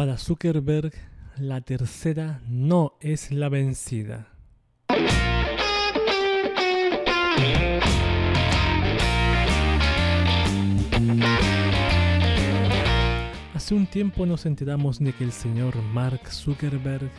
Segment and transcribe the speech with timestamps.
[0.00, 0.92] Para Zuckerberg,
[1.36, 4.28] la tercera no es la vencida.
[13.54, 17.10] Hace un tiempo nos enteramos de que el señor Mark Zuckerberg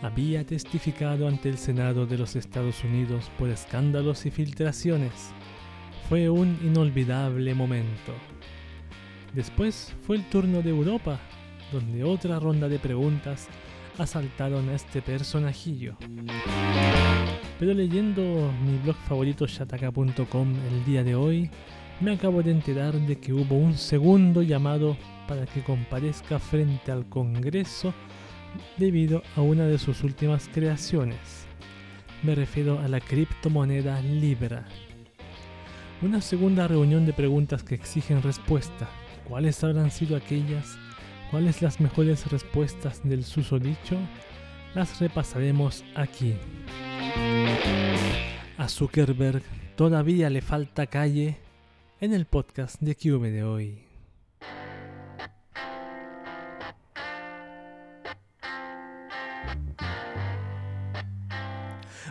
[0.00, 5.12] había testificado ante el Senado de los Estados Unidos por escándalos y filtraciones.
[6.08, 8.14] Fue un inolvidable momento.
[9.34, 11.20] Después fue el turno de Europa,
[11.74, 13.48] donde otra ronda de preguntas
[13.98, 15.96] asaltaron a este personajillo.
[17.58, 18.22] Pero leyendo
[18.64, 21.50] mi blog favorito shataka.com el día de hoy,
[22.00, 24.96] me acabo de enterar de que hubo un segundo llamado
[25.28, 27.92] para que comparezca frente al Congreso
[28.76, 31.46] debido a una de sus últimas creaciones.
[32.22, 34.64] Me refiero a la criptomoneda Libra.
[36.02, 38.88] Una segunda reunión de preguntas que exigen respuesta.
[39.28, 40.76] ¿Cuáles habrán sido aquellas?
[41.34, 43.98] ¿Cuáles las mejores respuestas del susodicho?
[44.72, 46.36] Las repasaremos aquí.
[48.56, 49.42] A Zuckerberg
[49.74, 51.38] todavía le falta calle
[52.00, 53.82] en el podcast de QV de hoy.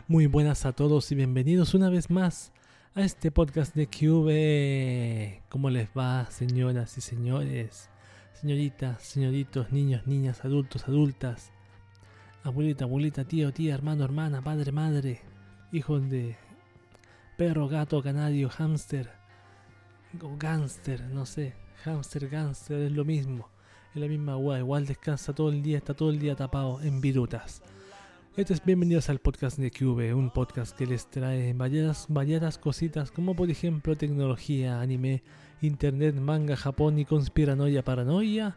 [0.09, 2.51] Muy buenas a todos y bienvenidos una vez más
[2.93, 5.47] a este podcast de QV.
[5.47, 7.89] ¿Cómo les va, señoras y señores?
[8.43, 11.53] Señoritas, señoritos, niños, niñas, adultos, adultas.
[12.43, 15.21] Abuelita, abuelita, tío, tía, hermano, hermana, padre, madre.
[15.71, 16.35] Hijos de
[17.37, 19.09] perro, gato, canario, hámster.
[20.21, 21.53] O gánster, no sé.
[21.85, 23.47] Hámster, gánster, es lo mismo.
[23.95, 24.59] Es la misma agua.
[24.59, 27.61] Igual descansa todo el día, está todo el día tapado en virutas.
[28.35, 33.09] Este es bienvenidos al podcast de QV, un podcast que les trae varias, variadas cositas
[33.11, 35.21] como por ejemplo tecnología, anime,
[35.63, 38.55] internet, manga, Japón y conspiranoia, paranoia.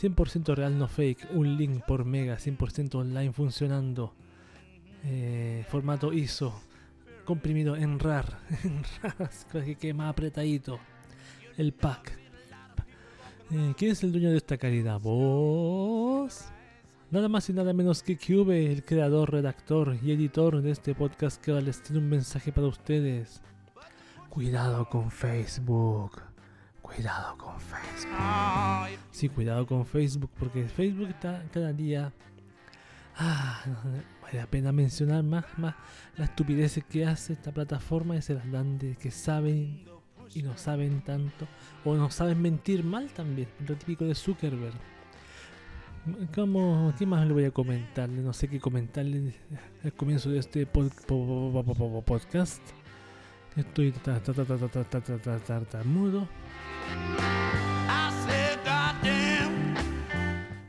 [0.00, 4.14] 100% real, no fake, un link por mega, 100% online funcionando.
[5.04, 6.60] Eh, formato ISO,
[7.24, 9.30] comprimido en RAR, en RAR,
[9.64, 10.78] que quede más apretadito.
[11.56, 12.18] El pack.
[13.50, 14.98] Eh, ¿Quién es el dueño de esta calidad?
[15.00, 16.46] ¿Vos?
[17.10, 21.38] Nada más y nada menos que Cube, el creador, redactor y editor de este podcast
[21.42, 23.42] que ahora les tiene un mensaje para ustedes.
[24.30, 26.31] Cuidado con Facebook.
[26.94, 28.98] Cuidado con Facebook.
[29.10, 32.12] Sí, cuidado con Facebook porque Facebook está cada día...
[33.16, 33.62] Ah,
[34.22, 35.74] vale la pena mencionar más, más
[36.16, 39.84] la estupidez que hace esta plataforma y se las dan de que saben
[40.34, 41.46] y no saben tanto
[41.84, 44.74] o no saben mentir mal también, lo típico de Zuckerberg.
[46.34, 48.22] ¿Cómo, ¿Qué más le voy a comentarle?
[48.22, 49.34] No sé qué comentarle
[49.84, 52.62] al comienzo de este podcast.
[53.56, 53.92] Estoy
[55.84, 56.28] mudo.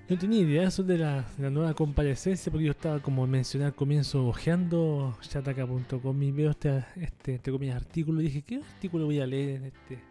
[0.09, 3.65] No tenía idea eso de la, de la, nueva comparecencia porque yo estaba como mencioné
[3.65, 9.21] al comienzo ojeando chataka.com y veo este, este, este artículo y dije, ¿qué artículo voy
[9.21, 10.03] a leer en este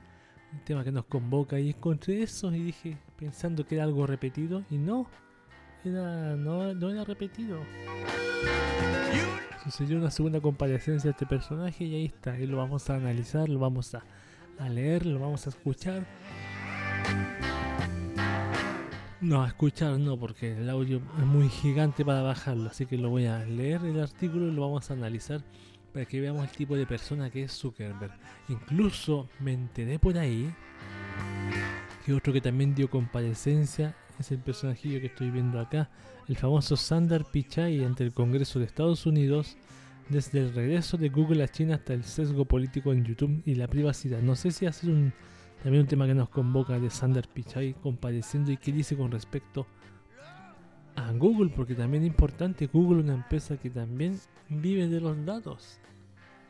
[0.64, 1.60] tema que nos convoca?
[1.60, 5.06] Y encontré eso y dije, pensando que era algo repetido y no,
[5.84, 7.60] era, no, no era repetido.
[9.64, 13.48] Sucedió una segunda comparecencia de este personaje y ahí está, y lo vamos a analizar,
[13.48, 14.02] lo vamos a,
[14.58, 16.04] a leer, lo vamos a escuchar.
[19.20, 23.08] No, a escuchar no, porque el audio es muy gigante para bajarlo, así que lo
[23.10, 25.42] voy a leer el artículo y lo vamos a analizar
[25.92, 28.12] para que veamos el tipo de persona que es Zuckerberg.
[28.48, 30.52] Incluso me enteré por ahí
[32.04, 35.88] que otro que también dio comparecencia es el personajillo que estoy viendo acá,
[36.32, 39.58] el famoso Sundar Pichai ante el Congreso de Estados Unidos
[40.08, 43.68] desde el regreso de Google a China hasta el sesgo político en YouTube y la
[43.68, 44.22] privacidad.
[44.22, 45.12] No sé si hacer un
[45.62, 49.66] también un tema que nos convoca de Sundar Pichai compareciendo y qué dice con respecto
[50.96, 54.18] a Google, porque también es importante, Google es una empresa que también
[54.48, 55.80] vive de los datos,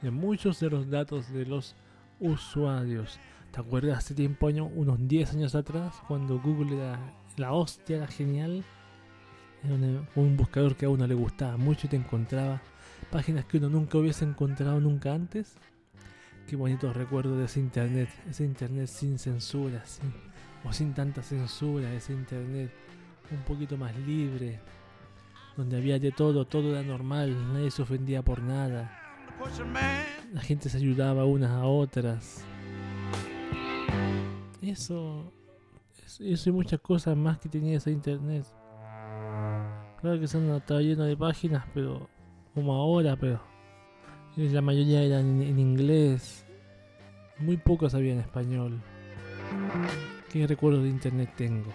[0.00, 1.74] de muchos de los datos de los
[2.20, 3.18] usuarios.
[3.50, 7.00] ¿Te acuerdas hace tiempo, año, unos 10 años atrás, cuando Google era
[7.36, 8.64] la hostia, era genial?
[9.64, 9.74] Era
[10.16, 12.60] un buscador que a uno le gustaba mucho y te encontraba
[13.10, 15.54] páginas que uno nunca hubiese encontrado nunca antes.
[16.48, 19.84] Qué bonito recuerdo de ese internet, ese internet sin censura,
[20.64, 22.72] o sin tanta censura, ese internet
[23.30, 24.60] un poquito más libre,
[25.56, 28.98] donde había de todo, todo era normal, nadie se ofendía por nada.
[30.32, 32.44] La gente se ayudaba unas a otras.
[34.60, 35.32] Eso,
[36.20, 38.46] eso y muchas cosas más que tenía ese internet.
[40.02, 42.08] Claro que son estaba lleno de páginas, pero
[42.54, 43.40] como ahora, pero
[44.36, 46.44] la mayoría eran en, inglés.
[47.38, 48.80] Muy pocos sabían español.
[50.32, 51.70] ¿Qué recuerdos de internet tengo?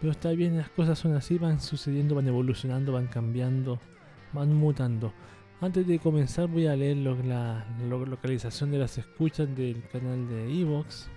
[0.00, 3.78] Pero está bien, las cosas son así, van sucediendo, van evolucionando, van cambiando,
[4.32, 5.12] van mutando.
[5.60, 11.08] Antes de comenzar voy a leer la, localización de las escuchas del canal de Evox.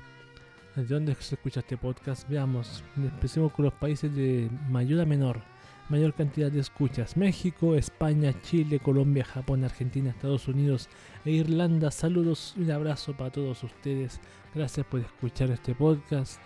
[0.75, 2.29] ¿De dónde se escucha este podcast?
[2.29, 5.41] Veamos, empecemos con los países de mayor a menor.
[5.89, 7.18] Mayor cantidad de escuchas.
[7.18, 10.88] México, España, Chile, Colombia, Japón, Argentina, Estados Unidos
[11.25, 11.89] e Irlanda.
[11.89, 14.21] Saludos, un abrazo para todos ustedes.
[14.53, 16.39] Gracias por escuchar este podcast.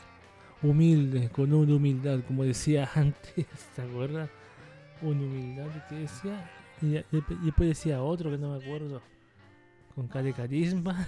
[0.62, 3.46] Humilde, con una humildad, como decía antes,
[3.76, 4.30] ¿te acuerdas?
[5.02, 6.50] Una humildad que decía
[6.82, 9.02] y, después decía otro que no me acuerdo.
[9.94, 11.06] Con cara de carisma.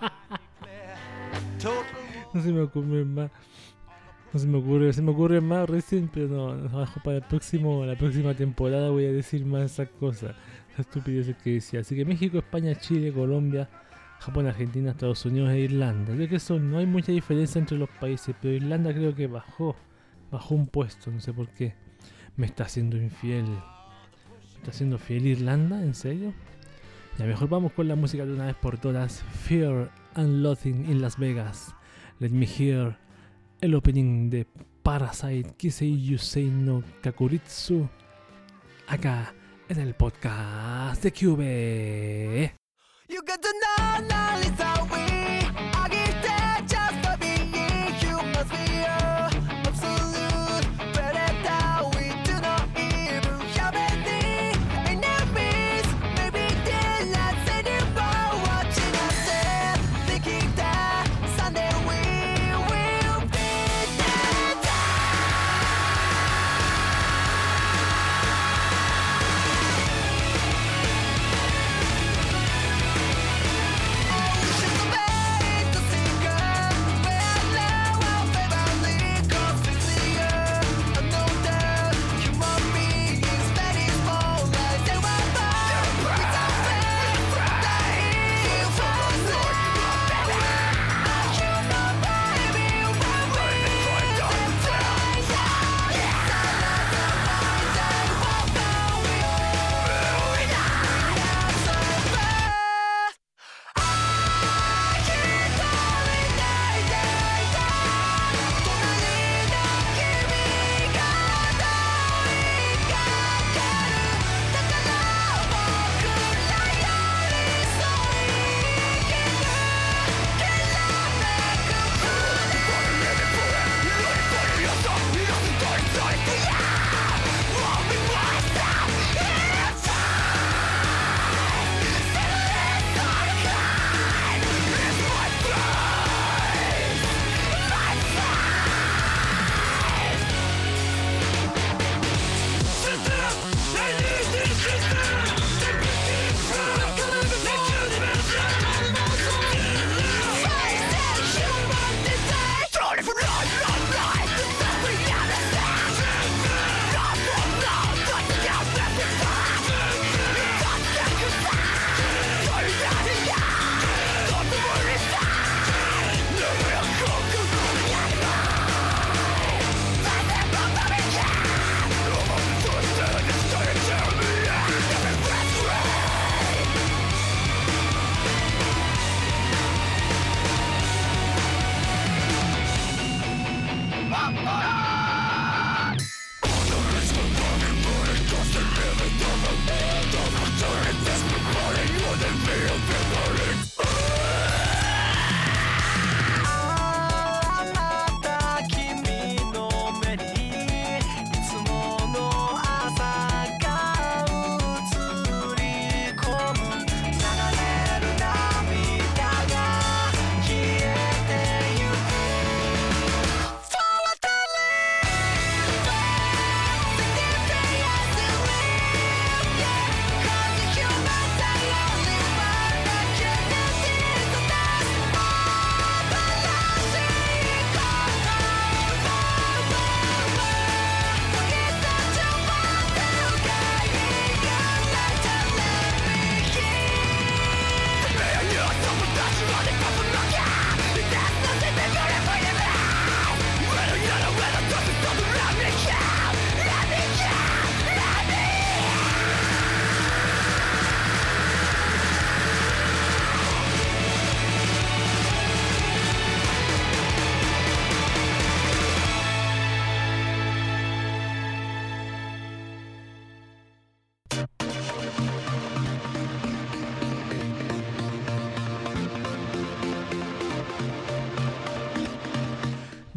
[2.34, 3.30] no se me ocurre más.
[4.32, 7.96] No se me ocurre, se me ocurre más recién, pero no, para el próximo, la
[7.96, 10.34] próxima temporada voy a decir más esas cosas,
[10.70, 11.80] las estupideces que decía.
[11.80, 13.68] Así que México, España, Chile, Colombia,
[14.20, 16.14] Japón, Argentina, Estados Unidos e Irlanda.
[16.14, 19.76] Creo que son, no hay mucha diferencia entre los países, pero Irlanda creo que bajó,
[20.30, 21.74] bajó un puesto, no sé por qué.
[22.36, 23.44] Me está haciendo infiel
[24.62, 25.82] ¿Está siendo fiel Irlanda?
[25.82, 26.32] ¿En serio?
[27.18, 29.20] Ya mejor vamos con la música de una vez por todas.
[29.42, 31.74] Fear and Loathing in Las Vegas.
[32.20, 32.96] Let me hear
[33.62, 34.46] el opening de
[34.82, 37.88] Parasite Kisei Yusei no Kakuritsu.
[38.88, 39.32] Acá
[39.68, 42.52] en el podcast de QB.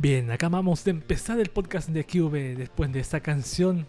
[0.07, 3.88] Bien, acabamos de empezar el podcast de QV después de esta canción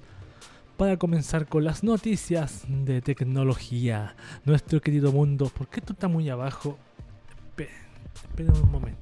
[0.79, 4.17] para comenzar con las noticias de tecnología.
[4.47, 6.79] Nuestro querido mundo, ¿por qué tú estás muy abajo?
[7.59, 8.99] Espera un momento.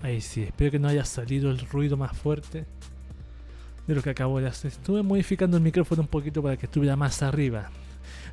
[0.00, 2.64] Ahí sí, espero que no haya salido el ruido más fuerte
[3.86, 4.72] de lo que acabo de hacer.
[4.72, 7.70] Estuve modificando el micrófono un poquito para que estuviera más arriba.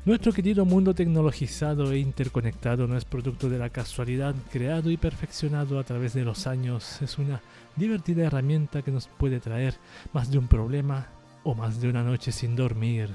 [0.04, 5.78] Nuestro querido mundo tecnologizado e interconectado no es producto de la casualidad, creado y perfeccionado
[5.78, 7.00] a través de los años.
[7.00, 7.40] Es una
[7.76, 9.76] divertida herramienta que nos puede traer
[10.12, 11.06] más de un problema
[11.44, 13.10] o más de una noche sin dormir.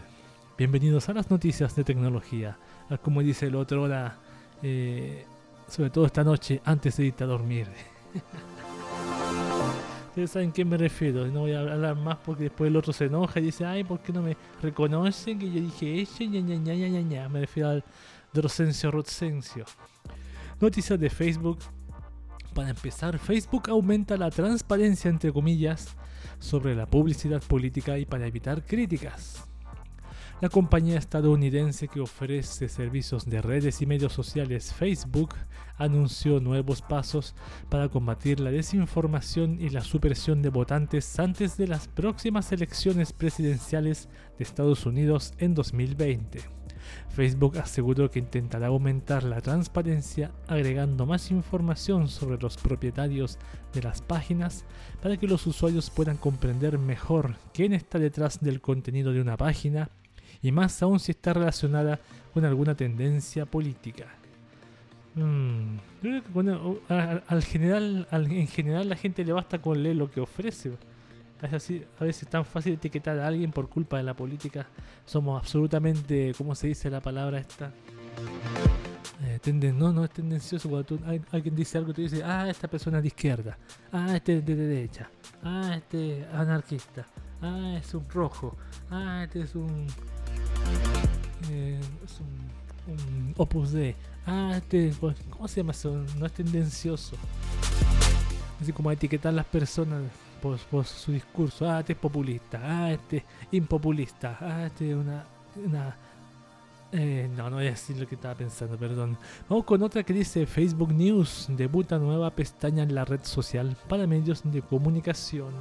[0.57, 2.57] Bienvenidos a las noticias de tecnología.
[3.01, 4.19] Como dice el otro, hora,
[4.63, 5.25] eh,
[5.67, 7.67] sobre todo esta noche antes de irte a dormir.
[10.17, 11.27] Ustedes saben a qué me refiero.
[11.27, 13.99] No voy a hablar más porque después el otro se enoja y dice, ay, ¿por
[13.99, 16.23] qué no me reconocen que yo dije eso?
[16.23, 17.29] ña, ña, ña, ña, ña.
[17.29, 17.83] Me refiero al
[18.33, 19.65] Drocencio Rodcencio.
[20.59, 21.59] Noticias de Facebook.
[22.55, 25.95] Para empezar, Facebook aumenta la transparencia, entre comillas,
[26.39, 29.46] sobre la publicidad política y para evitar críticas.
[30.39, 35.33] La compañía estadounidense que ofrece servicios de redes y medios sociales Facebook
[35.77, 37.33] anunció nuevos pasos
[37.69, 44.09] para combatir la desinformación y la supresión de votantes antes de las próximas elecciones presidenciales
[44.37, 46.41] de Estados Unidos en 2020.
[47.09, 53.39] Facebook aseguró que intentará aumentar la transparencia agregando más información sobre los propietarios
[53.73, 54.65] de las páginas
[55.01, 59.89] para que los usuarios puedan comprender mejor quién está detrás del contenido de una página
[60.41, 61.99] y más aún si está relacionada
[62.33, 64.05] con alguna tendencia política.
[65.15, 65.77] Mm,
[67.27, 70.73] al, general, en general la gente le basta con leer lo que ofrece.
[71.41, 74.67] Es así, a veces es tan fácil etiquetar a alguien por culpa de la política.
[75.05, 77.71] Somos absolutamente, ¿cómo se dice la palabra esta?
[79.23, 80.69] Eh, no, no es tendencioso.
[80.69, 80.99] Cuando
[81.31, 83.57] alguien dice algo, tú dices, ah, esta persona es de izquierda,
[83.91, 85.09] ah, este es de derecha,
[85.43, 87.05] ah, este es anarquista,
[87.41, 88.55] ah, es un rojo,
[88.91, 89.87] ah, este es un
[91.49, 93.95] eh, es un, Opus D.
[94.25, 94.93] Ah, este,
[95.29, 95.73] ¿cómo se llama?
[96.17, 97.15] No es tendencioso.
[98.61, 100.03] Así como etiquetar las personas
[100.41, 101.69] por, su discurso.
[101.69, 102.59] Ah, este es populista.
[102.63, 104.37] Ah, este es impopulista.
[104.39, 105.25] Ah, este es una.
[105.65, 105.95] una
[106.93, 109.17] eh, no, no voy a decir lo que estaba pensando, perdón.
[109.49, 111.47] Vamos con otra que dice Facebook News.
[111.49, 115.51] Debuta nueva pestaña en la red social para medios de comunicación.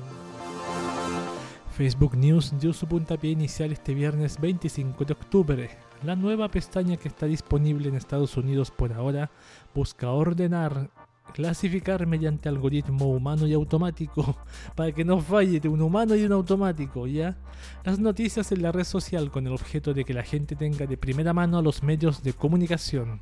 [1.77, 5.71] Facebook News dio su puntapié inicial este viernes 25 de octubre.
[6.05, 9.31] La nueva pestaña que está disponible en Estados Unidos por ahora
[9.75, 10.89] busca ordenar,
[11.35, 14.39] clasificar mediante algoritmo humano y automático,
[14.75, 17.37] para que no falle de un humano y un automático, ¿ya?
[17.85, 20.97] Las noticias en la red social con el objeto de que la gente tenga de
[20.97, 23.21] primera mano a los medios de comunicación.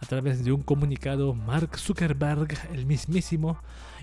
[0.00, 3.56] A través de un comunicado, Mark Zuckerberg, el mismísimo,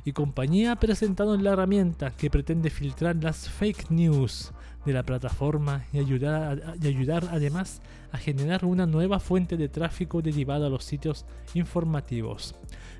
[0.05, 4.51] y compañía presentaron la herramienta que pretende filtrar las fake news
[4.85, 7.81] de la plataforma y ayudar, y ayudar además
[8.11, 12.53] a generar una nueva fuente de tráfico derivada a los sitios informativos.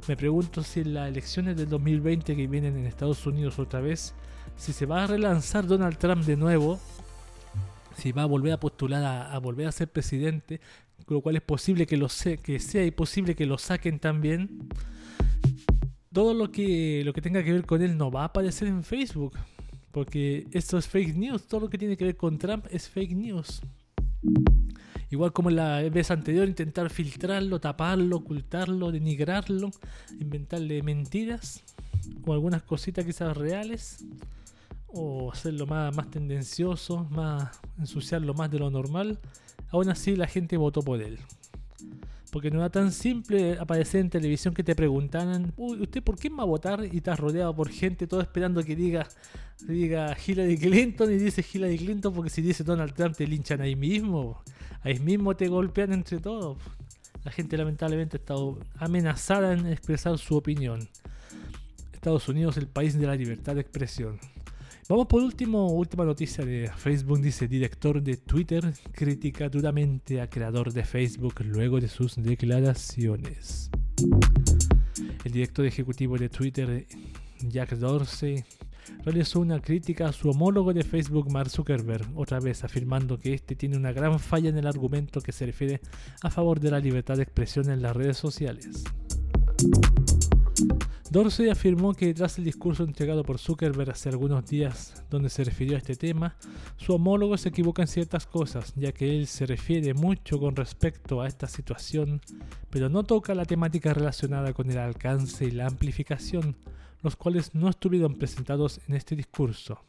[0.08, 4.14] Me pregunto si en las elecciones del 2020 que vienen en Estados Unidos otra vez,
[4.56, 6.80] si se va a relanzar Donald Trump de nuevo,
[7.98, 10.62] si va a volver a postular a, volver a ser presidente,
[11.08, 12.08] lo cual es posible que, lo
[12.44, 14.70] que sea y posible que lo saquen también
[16.14, 18.84] todo lo que, lo que tenga que ver con él no va a aparecer en
[18.84, 19.34] Facebook.
[19.92, 21.48] Porque esto es fake news.
[21.48, 23.62] Todo lo que tiene que ver con Trump es fake news.
[25.12, 29.70] Igual como la vez anterior, intentar filtrarlo, taparlo, ocultarlo, denigrarlo,
[30.20, 31.62] inventarle mentiras
[32.26, 34.04] o algunas cositas quizás reales,
[34.88, 39.20] o hacerlo más, más tendencioso, más ensuciarlo más de lo normal.
[39.70, 41.20] Aún así, la gente votó por él.
[42.34, 46.30] Porque no era tan simple aparecer en televisión que te preguntaran, Uy, ¿usted por qué
[46.30, 46.84] va a votar?
[46.92, 49.08] Y estás rodeado por gente, todo esperando que diga,
[49.68, 53.76] diga Hillary Clinton y dice Hillary Clinton porque si dice Donald Trump te linchan ahí
[53.76, 54.42] mismo.
[54.82, 56.58] Ahí mismo te golpean entre todos.
[57.24, 60.90] La gente lamentablemente ha estado amenazada en expresar su opinión.
[61.94, 64.20] Estados Unidos, el país de la libertad de expresión.
[64.90, 67.22] Vamos por último, última noticia de Facebook.
[67.22, 73.72] Dice, director de Twitter critica duramente a creador de Facebook luego de sus declaraciones.
[75.24, 76.86] El director ejecutivo de Twitter,
[77.48, 78.44] Jack Dorsey,
[79.06, 83.56] realizó una crítica a su homólogo de Facebook, Mark Zuckerberg, otra vez afirmando que este
[83.56, 85.80] tiene una gran falla en el argumento que se refiere
[86.22, 88.84] a favor de la libertad de expresión en las redes sociales.
[91.10, 95.76] Dorsey afirmó que tras el discurso entregado por Zuckerberg hace algunos días donde se refirió
[95.76, 96.36] a este tema,
[96.76, 101.22] su homólogo se equivoca en ciertas cosas, ya que él se refiere mucho con respecto
[101.22, 102.20] a esta situación,
[102.72, 106.56] pero no toca la temática relacionada con el alcance y la amplificación,
[107.04, 109.80] los cuales no estuvieron presentados en este discurso.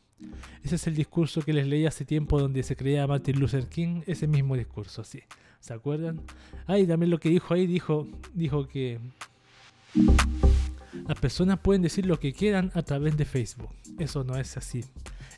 [0.62, 4.02] Ese es el discurso que les leí hace tiempo donde se creía Martin Luther King,
[4.06, 5.22] ese mismo discurso, sí.
[5.60, 6.20] ¿Se acuerdan?
[6.66, 9.00] Ah, y también lo que dijo ahí, dijo, dijo que
[11.06, 13.70] las personas pueden decir lo que quieran a través de Facebook.
[13.98, 14.84] Eso no es así.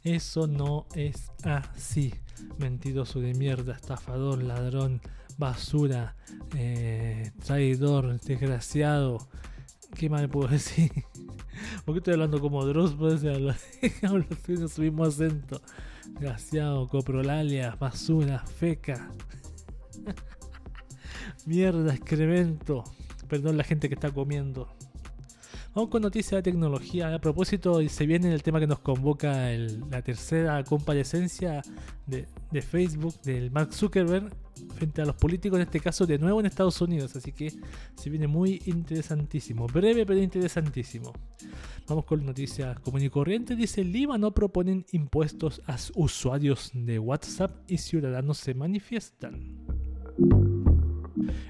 [0.04, 2.14] Eso no es así.
[2.58, 5.00] Mentiroso de mierda, estafador, ladrón,
[5.38, 6.14] basura,
[6.54, 9.18] eh, traidor, desgraciado.
[9.94, 10.92] ¿Qué más le puedo decir?
[11.84, 15.60] Porque estoy hablando como Dross, pues hablo en su mismo acento.
[16.06, 19.10] Desgraciado, coprolalia, basura, feca.
[21.46, 22.84] Mierda, excremento.
[23.28, 24.68] Perdón la gente que está comiendo.
[25.76, 27.14] Vamos con noticias de tecnología.
[27.14, 29.50] A propósito, se viene el tema que nos convoca
[29.90, 31.60] la tercera comparecencia
[32.06, 34.34] de, Facebook, del Mark Zuckerberg,
[34.74, 37.14] frente a los políticos, en este caso de nuevo en Estados Unidos.
[37.14, 37.52] Así que
[37.94, 39.66] se viene muy interesantísimo.
[39.66, 41.12] Breve pero interesantísimo.
[41.86, 43.54] Vamos con noticias común y corriente.
[43.54, 49.85] Dice, Líbano proponen impuestos a usuarios de WhatsApp y ciudadanos se manifiestan.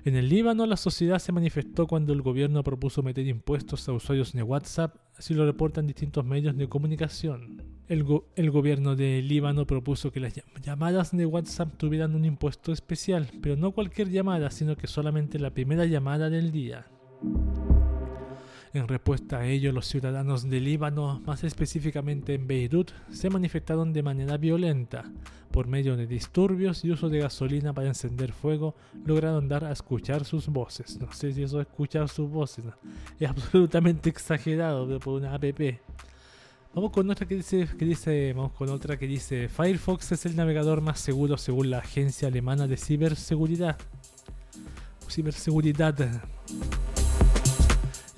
[0.04, 4.32] En el Líbano, la sociedad se manifestó cuando el gobierno propuso meter impuestos a usuarios
[4.32, 7.62] de WhatsApp, así lo reportan distintos medios de comunicación.
[7.88, 8.04] El,
[8.34, 13.56] el, gobierno de Líbano propuso que las llamadas de WhatsApp tuvieran un impuesto especial, pero
[13.56, 16.86] no cualquier llamada, sino que solamente la primera llamada del día.
[18.76, 24.02] En respuesta a ello, los ciudadanos de Líbano, más específicamente en Beirut, se manifestaron de
[24.02, 25.10] manera violenta.
[25.50, 28.74] Por medio de disturbios y uso de gasolina para encender fuego,
[29.06, 31.00] lograron dar a escuchar sus voces.
[31.00, 32.66] No sé si eso es escuchar sus voces.
[33.18, 35.44] Es absolutamente exagerado por una app.
[36.74, 40.36] Vamos con otra que dice, que dice, vamos con otra que dice, Firefox es el
[40.36, 43.78] navegador más seguro según la agencia alemana de ciberseguridad.
[45.08, 45.96] Ciberseguridad.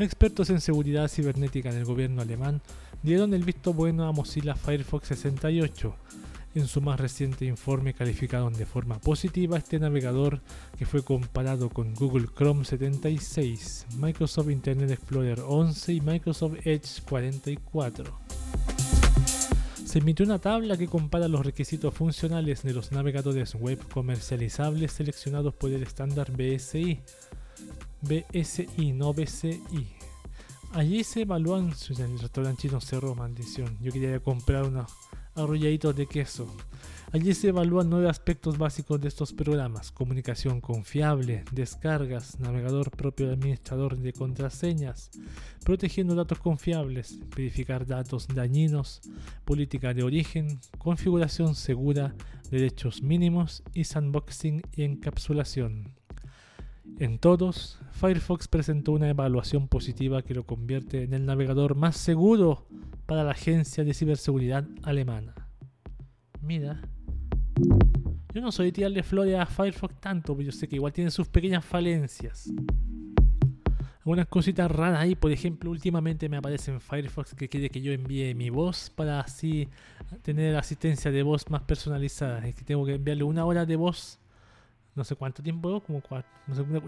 [0.01, 2.63] Expertos en seguridad cibernética del gobierno alemán
[3.03, 5.93] dieron el visto bueno a Mozilla Firefox 68.
[6.55, 10.41] En su más reciente informe calificaron de forma positiva este navegador
[10.79, 18.21] que fue comparado con Google Chrome 76, Microsoft Internet Explorer 11 y Microsoft Edge 44.
[19.85, 25.55] Se emitió una tabla que compara los requisitos funcionales de los navegadores web comercializables seleccionados
[25.55, 27.01] por el estándar BSI
[28.03, 29.89] BSI, no BCI.
[30.73, 31.73] Allí se evalúan.
[31.89, 33.79] El restaurante chino cerró, maldición.
[33.81, 34.91] Yo quería comprar unos
[35.35, 36.47] arrolladitos de queso.
[37.11, 43.97] Allí se evalúan nueve aspectos básicos de estos programas: comunicación confiable, descargas, navegador propio administrador
[43.97, 45.11] de contraseñas,
[45.65, 49.01] protegiendo datos confiables, verificar datos dañinos,
[49.47, 52.15] política de origen, configuración segura,
[52.51, 55.98] derechos mínimos y sandboxing y encapsulación.
[56.99, 62.67] En todos, Firefox presentó una evaluación positiva que lo convierte en el navegador más seguro
[63.07, 65.35] para la agencia de ciberseguridad alemana.
[66.41, 66.81] Mira,
[68.35, 71.29] yo no soy tirarle flores a Firefox tanto, pero yo sé que igual tiene sus
[71.29, 72.51] pequeñas falencias.
[74.01, 77.93] Algunas cositas raras ahí, por ejemplo, últimamente me aparece en Firefox que quiere que yo
[77.93, 79.69] envíe mi voz para así
[80.23, 82.47] tener asistencia de voz más personalizada.
[82.47, 84.19] Es que tengo que enviarle una hora de voz
[84.99, 86.03] no sé cuánto tiempo, como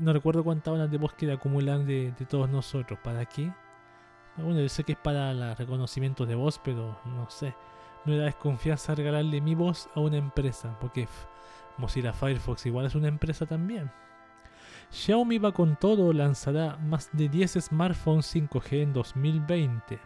[0.00, 2.98] no, recuerdo cuántas horas de que acumulan de, de todos nosotros.
[3.02, 3.52] ¿Para qué?
[4.36, 7.54] Bueno, yo sé que es para el reconocimiento de voz, pero no sé.
[8.04, 11.06] No da desconfianza regalarle mi voz a una empresa, porque
[11.78, 13.90] Mozilla Firefox igual es una empresa también.
[14.90, 20.00] Xiaomi va con todo, lanzará más de 10 smartphones 5G en 2020.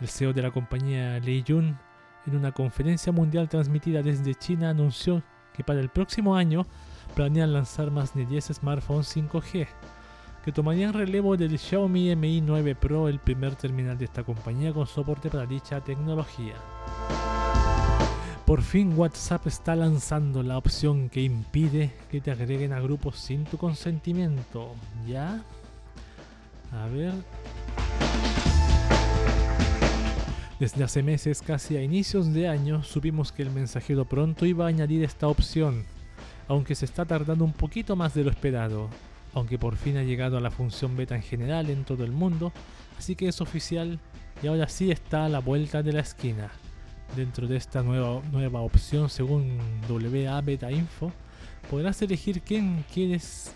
[0.00, 1.78] El CEO de la compañía Lei Jun,
[2.26, 5.22] en una conferencia mundial transmitida desde China, anunció
[5.54, 6.66] que para el próximo año
[7.10, 9.66] planean lanzar más de 10 smartphones 5G,
[10.44, 14.86] que tomarían relevo del Xiaomi Mi 9 Pro, el primer terminal de esta compañía con
[14.86, 16.54] soporte para dicha tecnología.
[18.46, 23.44] Por fin WhatsApp está lanzando la opción que impide que te agreguen a grupos sin
[23.44, 24.74] tu consentimiento.
[25.06, 25.42] ¿Ya?
[26.72, 27.12] A ver.
[30.58, 34.68] Desde hace meses, casi a inicios de año, supimos que el mensajero pronto iba a
[34.68, 35.84] añadir esta opción,
[36.50, 38.88] aunque se está tardando un poquito más de lo esperado,
[39.34, 42.52] aunque por fin ha llegado a la función beta en general en todo el mundo,
[42.98, 44.00] así que es oficial
[44.42, 46.50] y ahora sí está a la vuelta de la esquina.
[47.14, 49.58] Dentro de esta nueva, nueva opción, según
[49.88, 51.12] WA Beta Info,
[51.70, 53.52] podrás elegir quién quieres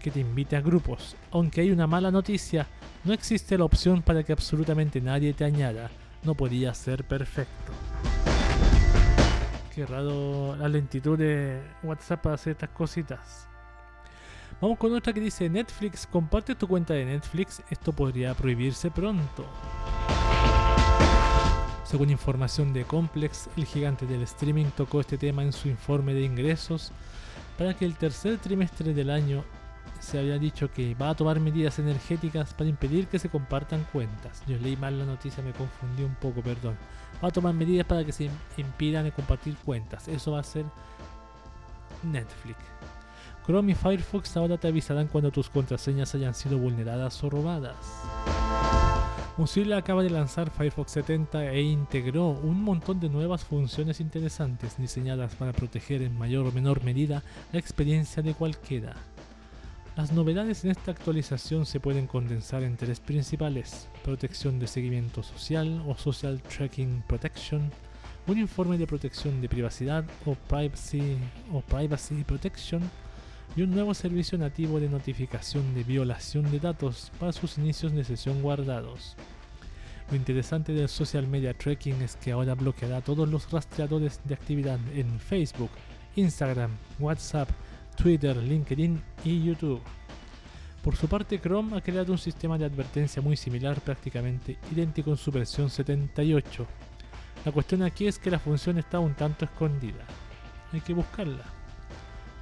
[0.00, 1.16] que te invite a grupos.
[1.32, 2.68] Aunque hay una mala noticia,
[3.02, 5.90] no existe la opción para que absolutamente nadie te añada.
[6.22, 7.72] No podía ser perfecto.
[9.74, 13.48] Qué raro la lentitud de WhatsApp para hacer estas cositas.
[14.60, 19.46] Vamos con otra que dice Netflix, comparte tu cuenta de Netflix, esto podría prohibirse pronto.
[21.84, 26.20] Según información de Complex, el gigante del streaming tocó este tema en su informe de
[26.20, 26.92] ingresos
[27.56, 29.42] para que el tercer trimestre del año
[30.00, 34.42] se había dicho que va a tomar medidas energéticas para impedir que se compartan cuentas.
[34.46, 36.76] Yo leí mal la noticia, me confundí un poco, perdón.
[37.22, 40.08] Va a tomar medidas para que se impidan compartir cuentas.
[40.08, 40.64] Eso va a ser
[42.02, 42.58] Netflix.
[43.46, 47.76] Chrome y Firefox ahora te avisarán cuando tus contraseñas hayan sido vulneradas o robadas.
[49.36, 55.34] Mozilla acaba de lanzar Firefox 70 e integró un montón de nuevas funciones interesantes diseñadas
[55.34, 58.94] para proteger en mayor o menor medida la experiencia de cualquiera.
[59.94, 65.84] Las novedades en esta actualización se pueden condensar en tres principales, protección de seguimiento social
[65.86, 67.70] o Social Tracking Protection,
[68.26, 71.18] un informe de protección de privacidad o Privacy,
[71.52, 72.80] o privacy Protection,
[73.54, 78.02] y un nuevo servicio nativo de notificación de violación de datos para sus inicios de
[78.02, 79.14] sesión guardados.
[80.10, 84.78] Lo interesante del social media tracking es que ahora bloqueará todos los rastreadores de actividad
[84.94, 85.70] en Facebook,
[86.16, 87.50] Instagram, WhatsApp,
[87.96, 89.80] Twitter, LinkedIn y YouTube.
[90.82, 95.16] Por su parte, Chrome ha creado un sistema de advertencia muy similar, prácticamente idéntico en
[95.16, 96.66] su versión 78.
[97.44, 100.04] La cuestión aquí es que la función está un tanto escondida.
[100.72, 101.44] Hay que buscarla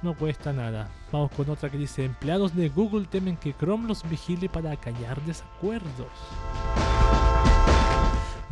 [0.01, 0.89] no cuesta nada.
[1.11, 5.21] Vamos con otra que dice, empleados de Google temen que Chrome los vigile para callar
[5.21, 6.07] desacuerdos.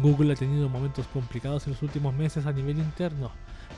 [0.02, 3.32] Google ha tenido momentos complicados en los últimos meses a nivel interno.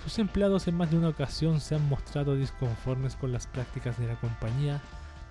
[0.04, 4.08] Sus empleados en más de una ocasión se han mostrado disconformes con las prácticas de
[4.08, 4.82] la compañía,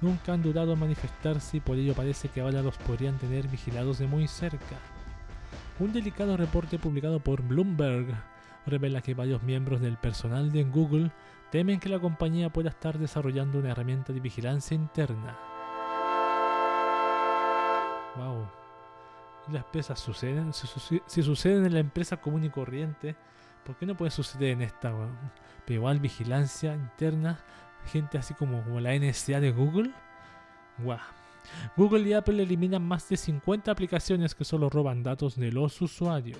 [0.00, 3.98] nunca han dudado en manifestarse y por ello parece que ahora los podrían tener vigilados
[3.98, 4.76] de muy cerca.
[5.78, 8.06] Un delicado reporte publicado por Bloomberg
[8.66, 11.12] revela que varios miembros del personal de Google
[11.52, 15.49] temen que la compañía pueda estar desarrollando una herramienta de vigilancia interna.
[19.48, 23.16] Las empresas suceden, si, suceden en la empresa común y corriente,
[23.64, 24.92] ¿por qué no puede suceder en esta?
[25.66, 27.38] Igual vigilancia interna,
[27.92, 29.92] gente así como, como la NSA de Google.
[30.78, 30.98] Wow.
[31.76, 36.38] Google y Apple eliminan más de 50 aplicaciones que solo roban datos de los usuarios.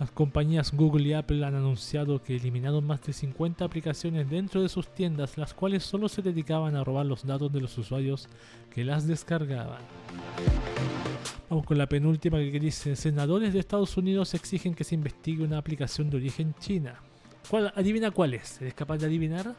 [0.00, 4.68] Las compañías Google y Apple han anunciado que eliminaron más de 50 aplicaciones dentro de
[4.68, 8.28] sus tiendas, las cuales solo se dedicaban a robar los datos de los usuarios
[8.74, 9.80] que las descargaban.
[11.48, 15.58] Vamos con la penúltima que dice, senadores de Estados Unidos exigen que se investigue una
[15.58, 16.96] aplicación de origen china.
[17.48, 18.60] ¿Cuál, adivina cuál es?
[18.60, 19.54] ¿Eres capaz de adivinar?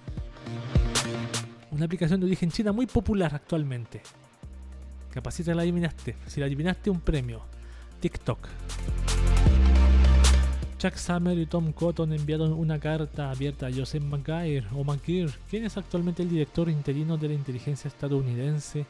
[1.71, 4.01] Una aplicación de origen china muy popular actualmente.
[5.11, 6.17] Capacita la adivinaste.
[6.27, 7.41] Si la adivinaste, un premio.
[8.01, 8.49] TikTok.
[10.77, 15.63] Chuck Summer y Tom Cotton enviaron una carta abierta a Joseph McGuire o McGear, quien
[15.63, 18.85] es actualmente el director interino de la inteligencia estadounidense,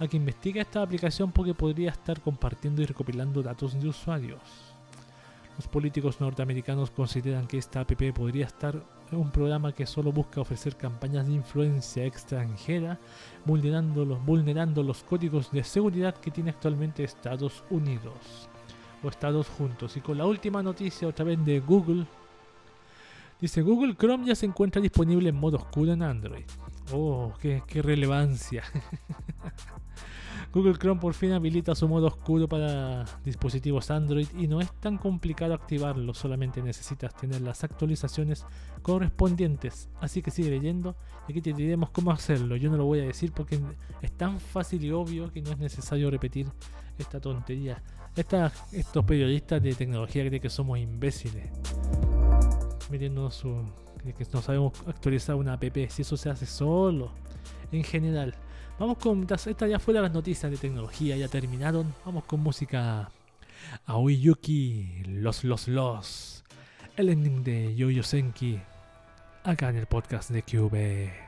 [0.00, 4.40] a que investiga esta aplicación porque podría estar compartiendo y recopilando datos de usuarios.
[5.56, 8.74] Los políticos norteamericanos consideran que esta app podría estar
[9.12, 12.98] en un programa que solo busca ofrecer campañas de influencia extranjera,
[13.44, 18.47] vulnerando los, vulnerando los códigos de seguridad que tiene actualmente Estados Unidos
[19.02, 19.96] o Estados juntos.
[19.96, 22.06] Y con la última noticia otra vez de Google.
[23.40, 26.44] Dice Google Chrome ya se encuentra disponible en modo oscuro en Android.
[26.92, 28.64] Oh, qué, qué relevancia.
[30.52, 34.96] Google Chrome por fin habilita su modo oscuro para dispositivos Android y no es tan
[34.96, 38.46] complicado activarlo, solamente necesitas tener las actualizaciones
[38.80, 39.90] correspondientes.
[40.00, 40.96] Así que sigue leyendo
[41.28, 42.56] y aquí te diremos cómo hacerlo.
[42.56, 43.60] Yo no lo voy a decir porque
[44.00, 46.46] es tan fácil y obvio que no es necesario repetir
[46.98, 47.82] esta tontería
[48.16, 51.50] estos periodistas de tecnología creen que somos imbéciles.
[52.90, 53.62] Metiéndonos su.
[54.16, 55.64] que no sabemos actualizar una app.
[55.88, 57.12] Si eso se hace solo.
[57.70, 58.34] En general.
[58.78, 59.26] Vamos con.
[59.30, 61.16] Esta ya fue las noticias de tecnología.
[61.16, 61.94] Ya terminaron.
[62.04, 63.10] Vamos con música.
[63.86, 65.02] Aoi Yuki.
[65.06, 66.44] Los, los, los.
[66.96, 68.58] El ending de Yo-Yo Senki.
[69.44, 71.27] Acá en el podcast de QB.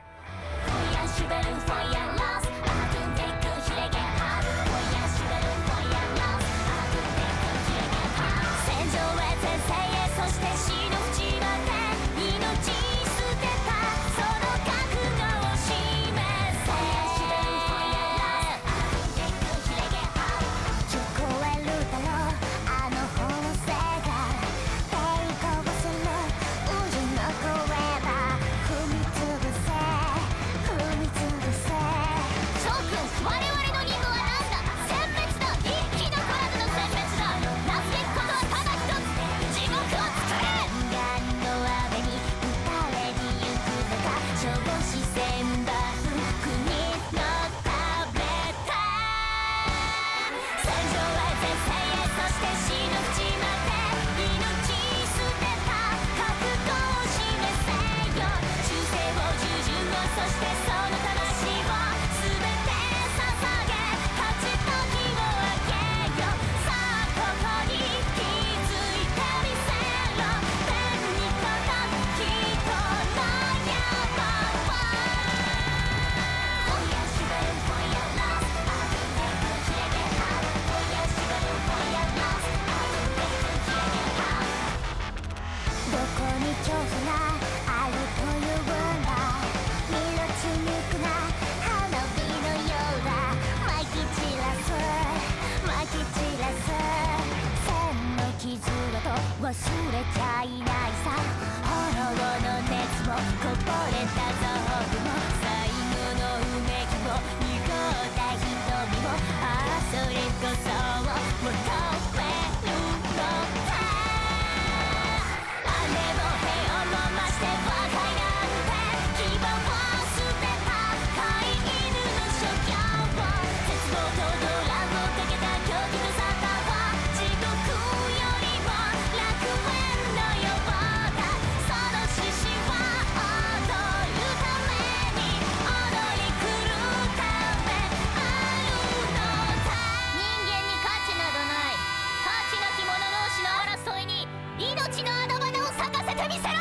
[145.81, 146.53] 咲かせてみせろ。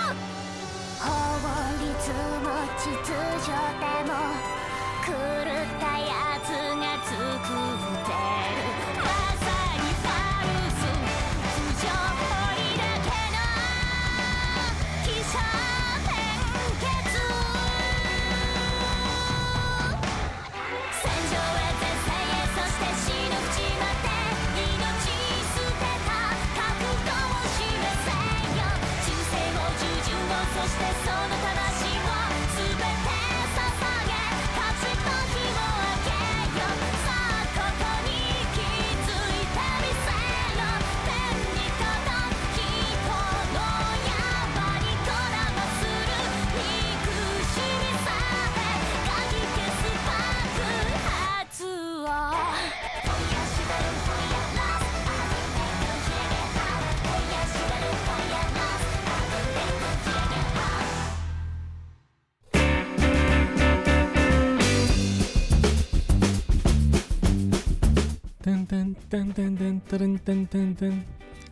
[0.98, 1.04] 法
[1.76, 1.84] 律
[2.40, 4.16] も秩序でも
[5.04, 6.10] 狂ったや
[6.42, 6.48] つ
[6.80, 8.16] が作って
[8.84, 8.89] る。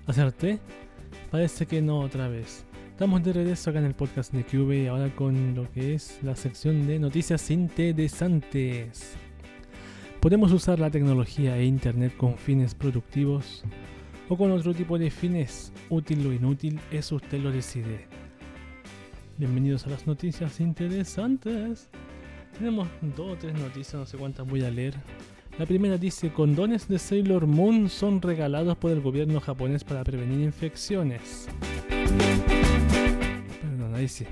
[0.06, 0.60] ¿Acerté?
[1.32, 2.64] Parece que no otra vez.
[2.90, 6.36] Estamos de regreso acá en el podcast de QV ahora con lo que es la
[6.36, 9.16] sección de noticias interesantes.
[10.20, 13.64] Podemos usar la tecnología e internet con fines productivos
[14.28, 18.06] o con otro tipo de fines, útil o inútil, eso usted lo decide.
[19.38, 21.88] Bienvenidos a las noticias interesantes.
[22.56, 24.94] Tenemos dos o tres noticias, no sé cuántas voy a leer.
[25.58, 30.38] La primera dice, condones de Sailor Moon son regalados por el gobierno japonés para prevenir
[30.38, 31.48] infecciones.
[33.60, 34.24] Perdón, ahí sí.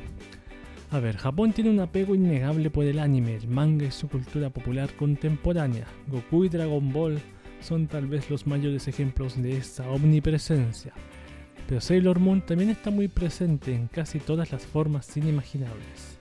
[0.92, 4.50] A ver, Japón tiene un apego innegable por el anime, el manga y su cultura
[4.50, 5.88] popular contemporánea.
[6.06, 7.18] Goku y Dragon Ball
[7.60, 10.92] son tal vez los mayores ejemplos de esta omnipresencia.
[11.66, 16.20] Pero Sailor Moon también está muy presente en casi todas las formas inimaginables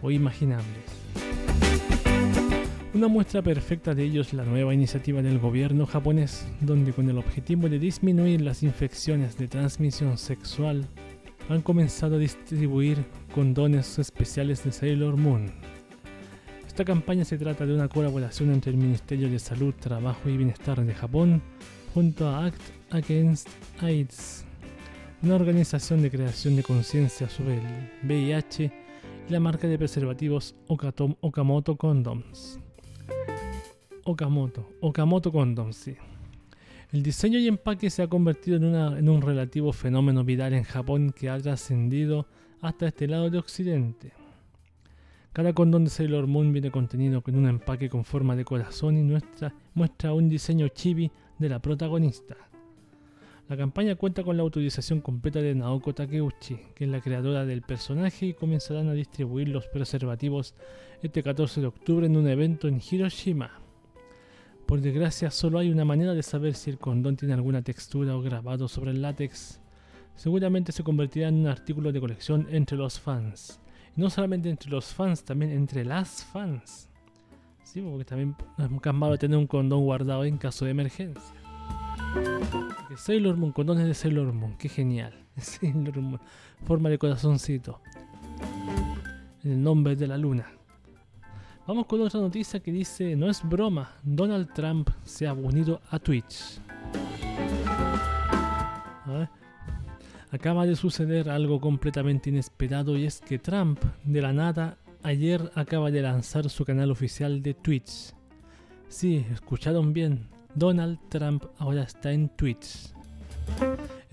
[0.00, 1.65] o imaginables.
[2.94, 7.18] Una muestra perfecta de ello es la nueva iniciativa del gobierno japonés, donde con el
[7.18, 10.86] objetivo de disminuir las infecciones de transmisión sexual,
[11.48, 15.52] han comenzado a distribuir condones especiales de Sailor Moon.
[16.66, 20.82] Esta campaña se trata de una colaboración entre el Ministerio de Salud, Trabajo y Bienestar
[20.82, 21.42] de Japón
[21.92, 23.48] junto a Act Against
[23.80, 24.44] AIDS,
[25.22, 28.72] una organización de creación de conciencia sobre el VIH
[29.28, 32.60] y la marca de preservativos Okamoto Condoms.
[34.06, 35.96] Okamoto, Okamoto Condom, sí.
[36.92, 41.28] El diseño y empaque se ha convertido en, un relativo fenómeno viral en Japón que
[41.28, 42.28] ha trascendido
[42.60, 44.12] hasta este lado de Occidente.
[45.32, 49.20] Cada condón de Sailor Moon viene contenido con un empaque con forma de corazón y
[49.74, 52.36] muestra un diseño chibi de la protagonista.
[53.48, 57.62] La campaña cuenta con la autorización completa de Naoko Takeuchi, que es la creadora del
[57.62, 60.54] personaje, y comenzarán a distribuir los preservativos
[61.02, 63.65] este 14 de octubre en un evento en Hiroshima.
[64.66, 68.20] Por desgracia, solo hay una manera de saber si el condón tiene alguna textura o
[68.20, 69.60] grabado sobre el látex.
[70.16, 73.60] Seguramente se convertirá en un artículo de colección entre los fans.
[73.96, 76.88] Y no solamente entre los fans, también entre las fans.
[77.62, 81.34] Sí, porque también es malo tener un condón guardado en caso de emergencia.
[82.96, 85.14] Sailor Moon, condones de Sailor Moon, qué genial.
[85.36, 86.20] Sailor Moon,
[86.64, 87.80] forma de corazoncito.
[89.44, 90.50] En el nombre de la luna.
[91.66, 95.98] Vamos con otra noticia que dice, no es broma, Donald Trump se ha unido a
[95.98, 96.60] Twitch.
[100.30, 105.90] Acaba de suceder algo completamente inesperado y es que Trump, de la nada, ayer acaba
[105.90, 108.14] de lanzar su canal oficial de Twitch.
[108.88, 112.92] Sí, escucharon bien, Donald Trump ahora está en Twitch.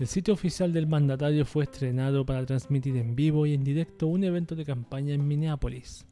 [0.00, 4.24] El sitio oficial del mandatario fue estrenado para transmitir en vivo y en directo un
[4.24, 6.04] evento de campaña en Minneapolis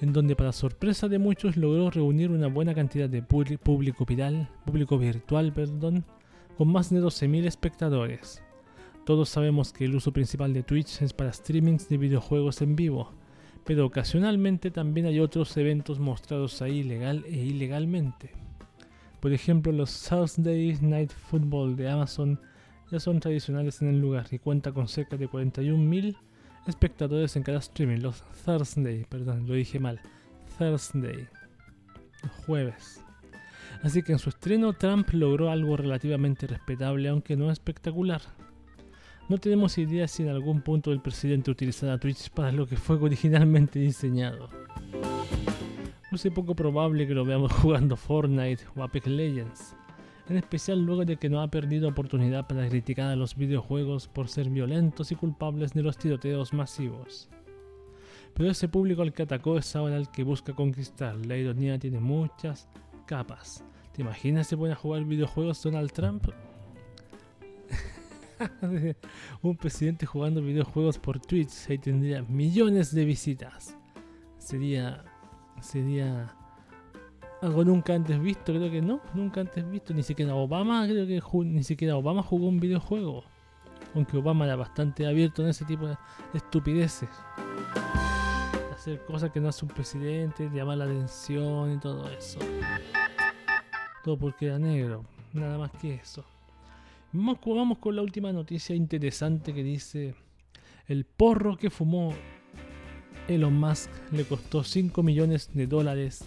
[0.00, 4.98] en donde para sorpresa de muchos logró reunir una buena cantidad de público viral, público
[4.98, 6.04] virtual, perdón,
[6.58, 8.42] con más de 12.000 espectadores.
[9.04, 13.12] Todos sabemos que el uso principal de Twitch es para streamings de videojuegos en vivo,
[13.64, 18.32] pero ocasionalmente también hay otros eventos mostrados ahí legal e ilegalmente.
[19.20, 22.40] Por ejemplo, los Thursday Night Football de Amazon
[22.90, 26.16] ya son tradicionales en el lugar y cuenta con cerca de 41.000
[26.66, 28.00] espectadores en cada streaming.
[28.00, 30.00] Los Thursday, perdón, lo dije mal.
[30.58, 31.28] Thursday,
[32.46, 33.02] jueves.
[33.82, 38.22] Así que en su estreno Trump logró algo relativamente respetable, aunque no espectacular.
[39.28, 42.96] No tenemos idea si en algún punto el presidente utilizará Twitch para lo que fue
[42.96, 44.48] originalmente diseñado.
[46.12, 49.76] No poco probable que lo veamos jugando Fortnite o Apex Legends,
[50.28, 54.28] en especial luego de que no ha perdido oportunidad para criticar a los videojuegos por
[54.28, 57.28] ser violentos y culpables de los tiroteos masivos.
[58.34, 61.16] Pero ese público al que atacó es ahora el que busca conquistar.
[61.24, 62.68] La ironía tiene muchas
[63.06, 63.64] capas.
[63.92, 66.26] ¿Te imaginas si pueden jugar videojuegos Donald Trump?
[69.42, 73.74] un presidente jugando videojuegos por Twitch ahí tendría millones de visitas.
[74.38, 75.02] Sería.
[75.62, 76.35] Sería.
[77.42, 79.92] Algo nunca antes visto, creo que no, nunca antes visto.
[79.92, 83.24] Ni siquiera Obama, creo que ni siquiera Obama jugó un videojuego.
[83.94, 85.96] Aunque Obama era bastante abierto en ese tipo de
[86.34, 87.10] estupideces.
[88.72, 92.38] Hacer cosas que no hace un presidente, llamar la atención y todo eso.
[94.02, 96.24] Todo porque era negro, nada más que eso.
[97.12, 100.14] Vamos, con la última noticia interesante que dice,
[100.86, 102.12] el porro que fumó
[103.28, 106.24] Elon Musk le costó 5 millones de dólares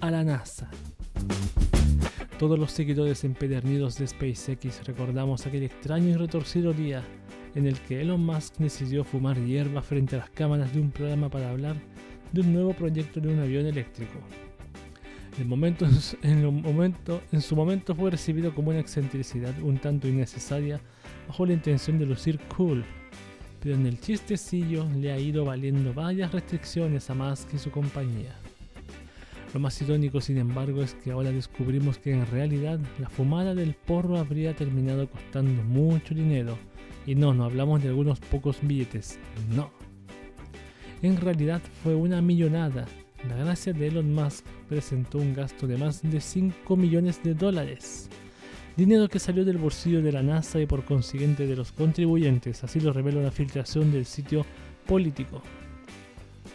[0.00, 0.70] a la NASA.
[2.38, 7.02] Todos los seguidores empedernidos de SpaceX recordamos aquel extraño y retorcido día
[7.54, 11.30] en el que Elon Musk decidió fumar hierba frente a las cámaras de un programa
[11.30, 11.76] para hablar
[12.32, 14.18] de un nuevo proyecto de un avión eléctrico.
[15.38, 15.86] El momento,
[16.22, 16.44] en,
[17.32, 20.80] en su momento fue recibido como una excentricidad un tanto innecesaria
[21.26, 22.84] bajo la intención de lucir cool,
[23.62, 28.34] pero en el chistecillo le ha ido valiendo varias restricciones a Musk y su compañía.
[29.56, 33.72] Lo más irónico, sin embargo, es que ahora descubrimos que en realidad la fumada del
[33.72, 36.58] porro habría terminado costando mucho dinero.
[37.06, 39.18] Y no, no hablamos de algunos pocos billetes,
[39.54, 39.70] no.
[41.00, 42.84] En realidad fue una millonada
[43.26, 48.10] la gracia de Elon Musk presentó un gasto de más de 5 millones de dólares.
[48.76, 52.78] Dinero que salió del bolsillo de la NASA y por consiguiente de los contribuyentes, así
[52.78, 54.44] lo revela una filtración del sitio
[54.86, 55.40] político.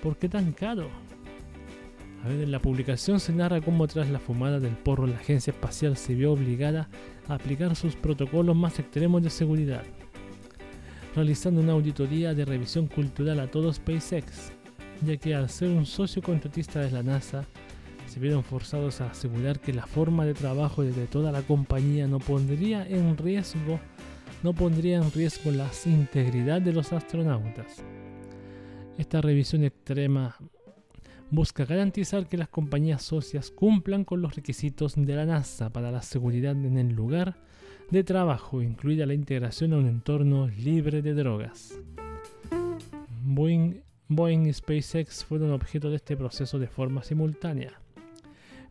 [0.04, 0.88] ¿Por qué tan caro?
[2.24, 5.52] A ver, en la publicación se narra cómo tras la fumada del porro la agencia
[5.52, 6.88] espacial se vio obligada
[7.28, 9.84] a aplicar sus protocolos más extremos de seguridad,
[11.16, 14.52] realizando una auditoría de revisión cultural a todo SpaceX,
[15.04, 17.46] ya que al ser un socio contratista de la NASA,
[18.06, 22.20] se vieron forzados a asegurar que la forma de trabajo de toda la compañía no
[22.20, 23.80] pondría en riesgo,
[24.44, 27.84] no pondría en riesgo la integridad de los astronautas.
[28.98, 30.36] Esta revisión extrema
[31.32, 36.02] busca garantizar que las compañías socias cumplan con los requisitos de la NASA para la
[36.02, 37.38] seguridad en el lugar
[37.90, 41.74] de trabajo, incluida la integración a un entorno libre de drogas.
[43.24, 43.82] Boeing
[44.14, 47.80] Boeing y SpaceX fueron objeto de este proceso de forma simultánea.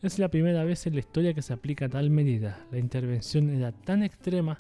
[0.03, 2.67] Es la primera vez en la historia que se aplica tal medida.
[2.71, 4.59] La intervención era tan extrema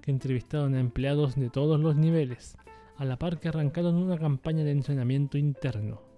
[0.00, 2.56] que entrevistaron a empleados de todos los niveles,
[2.96, 6.11] a la par que arrancaron una campaña de entrenamiento interno.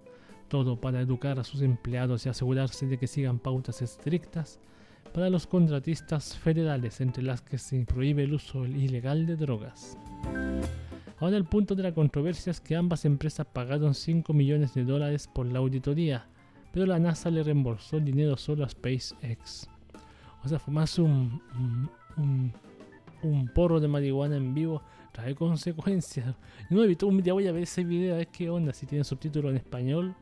[0.47, 4.59] Todo para educar a sus empleados y asegurarse de que sigan pautas estrictas
[5.15, 9.97] para los contratistas federales, entre las que se prohíbe el uso ilegal de drogas.
[11.19, 15.29] Ahora el punto de la controversia es que ambas empresas pagaron 5 millones de dólares
[15.33, 16.27] por la auditoría,
[16.73, 19.69] pero la NASA le reembolsó el dinero solo a SpaceX.
[20.43, 21.41] O sea, fumarse un,
[22.17, 22.51] un,
[23.23, 24.83] un, porro de marihuana en vivo
[25.13, 26.35] trae consecuencias.
[26.69, 29.49] No he un día voy a ver ese video ver qué onda, si tiene subtítulo
[29.49, 30.13] en español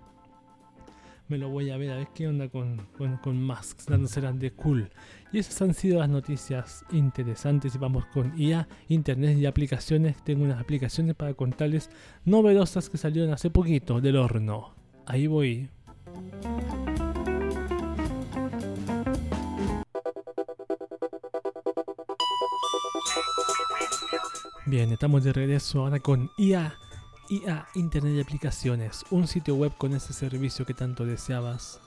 [1.27, 4.51] me lo voy a ver a ver qué onda con, con, con Musk dándose de
[4.51, 4.89] cool.
[5.31, 10.23] Y esas han sido las noticias interesantes y vamos con IA, Internet y aplicaciones.
[10.23, 11.89] Tengo unas aplicaciones para contarles
[12.25, 14.75] novedosas que salieron hace poquito del horno.
[15.05, 15.69] Ahí voy.
[24.65, 26.75] Bien, estamos de regreso ahora con IA
[27.29, 31.79] IA Internet de Aplicaciones, un sitio web con ese servicio que tanto deseabas.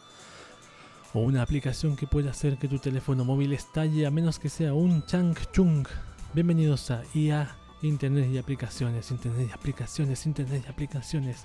[1.12, 4.72] O una aplicación que pueda hacer que tu teléfono móvil estalle a menos que sea
[4.72, 5.86] un chang chung.
[6.32, 11.44] Bienvenidos a IA Internet y aplicaciones, Internet y aplicaciones, Internet y aplicaciones.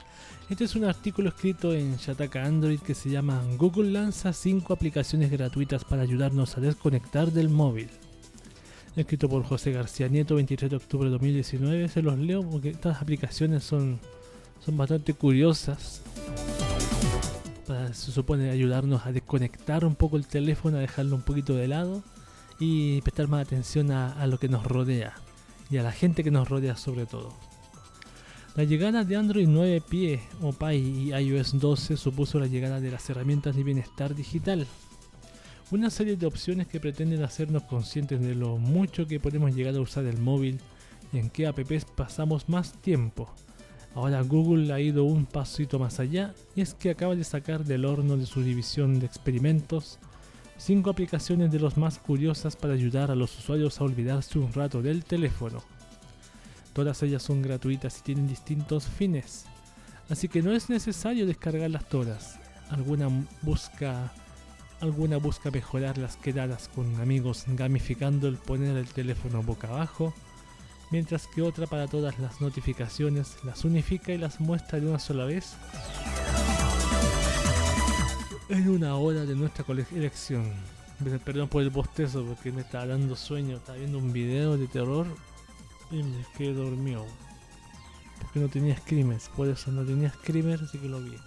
[0.50, 5.30] Este es un artículo escrito en Shataka Android que se llama Google lanza 5 aplicaciones
[5.30, 7.89] gratuitas para ayudarnos a desconectar del móvil.
[8.96, 11.88] Escrito por José García Nieto, 23 de octubre de 2019.
[11.88, 14.00] Se los leo porque estas aplicaciones son,
[14.64, 16.02] son bastante curiosas.
[17.68, 21.68] Para, se supone ayudarnos a desconectar un poco el teléfono, a dejarlo un poquito de
[21.68, 22.04] lado
[22.60, 25.16] y prestar más atención a, a lo que nos rodea
[25.70, 27.34] y a la gente que nos rodea sobre todo.
[28.56, 32.92] La llegada de Android 9 Pie o Pie y iOS 12 supuso la llegada de
[32.92, 34.68] las herramientas de bienestar digital,
[35.72, 39.82] una serie de opciones que pretenden hacernos conscientes de lo mucho que podemos llegar a
[39.82, 40.59] usar el móvil
[41.13, 43.34] y en qué apps pasamos más tiempo.
[43.95, 47.86] Ahora Google ha ido un pasito más allá y es que acaba de sacar del
[47.86, 49.97] horno de su división de experimentos
[50.57, 54.82] cinco aplicaciones de los más curiosas para ayudar a los usuarios a olvidarse un rato
[54.82, 55.63] del teléfono.
[56.74, 59.45] Todas ellas son gratuitas y tienen distintos fines,
[60.09, 62.39] así que no es necesario descargarlas todas.
[62.69, 63.09] Alguna
[63.41, 64.13] busca
[64.82, 70.13] alguna busca mejorar las quedadas con amigos gamificando el poner el teléfono boca abajo,
[70.89, 75.25] mientras que otra para todas las notificaciones las unifica y las muestra de una sola
[75.25, 75.55] vez
[78.49, 80.51] en una hora de nuestra elección.
[81.23, 85.07] Perdón por el bostezo porque me está dando sueño, estaba viendo un video de terror
[85.89, 87.05] y me quedé dormido.
[88.19, 91.17] Porque no tenía screamers, por eso no tenía screamers, así que lo vi.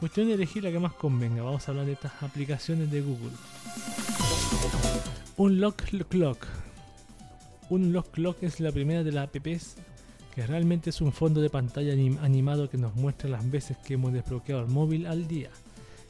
[0.00, 1.42] Cuestión de elegir la que más convenga.
[1.42, 3.32] Vamos a hablar de estas aplicaciones de Google.
[5.36, 6.46] Un Lock Clock.
[7.68, 9.76] Un Lock Clock es la primera de las apps
[10.34, 14.14] que realmente es un fondo de pantalla animado que nos muestra las veces que hemos
[14.14, 15.50] desbloqueado el móvil al día.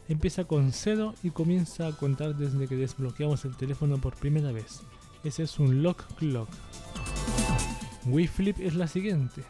[0.09, 4.83] Empieza con 0 y comienza a contar desde que desbloqueamos el teléfono por primera vez.
[5.25, 6.49] Ese es un Lock Clock.
[8.07, 9.43] WeFlip es la siguiente.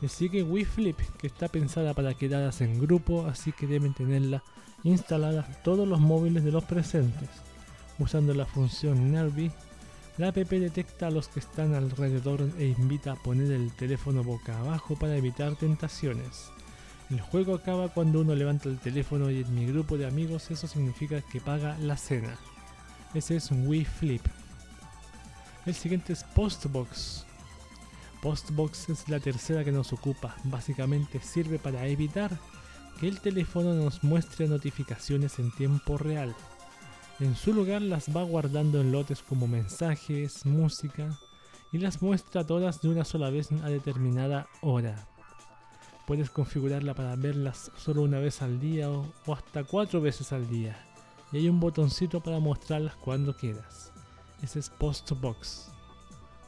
[0.00, 4.42] Le sigue WeFlip, que está pensada para quedadas en grupo, así que deben tenerla
[4.84, 7.28] instalada todos los móviles de los presentes.
[7.98, 9.50] Usando la función Nervy,
[10.18, 14.58] la app detecta a los que están alrededor e invita a poner el teléfono boca
[14.58, 16.50] abajo para evitar tentaciones.
[17.10, 20.66] El juego acaba cuando uno levanta el teléfono y en mi grupo de amigos eso
[20.66, 22.36] significa que paga la cena.
[23.14, 24.22] Ese es un Wii Flip.
[25.66, 27.24] El siguiente es Postbox,
[28.22, 30.36] Postbox es la tercera que nos ocupa.
[30.44, 32.38] Básicamente sirve para evitar
[32.98, 36.34] que el teléfono nos muestre notificaciones en tiempo real.
[37.20, 41.18] En su lugar las va guardando en lotes como mensajes, música
[41.72, 45.06] y las muestra todas de una sola vez a determinada hora.
[46.06, 50.76] Puedes configurarla para verlas solo una vez al día o, hasta cuatro veces al día.
[51.32, 53.92] Y hay un botoncito para mostrarlas cuando quieras.
[54.42, 55.70] Ese es Postbox.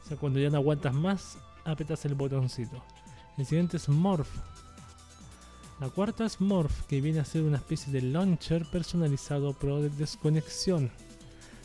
[0.03, 2.83] O sea, cuando ya no aguantas más, apretas el botoncito.
[3.37, 4.29] El siguiente es Morph.
[5.79, 9.89] La cuarta es Morph, que viene a ser una especie de launcher personalizado pro de
[9.89, 10.91] desconexión.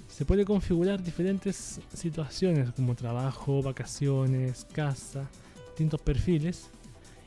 [0.09, 5.29] Se puede configurar diferentes situaciones como trabajo, vacaciones, casa,
[5.67, 6.71] distintos perfiles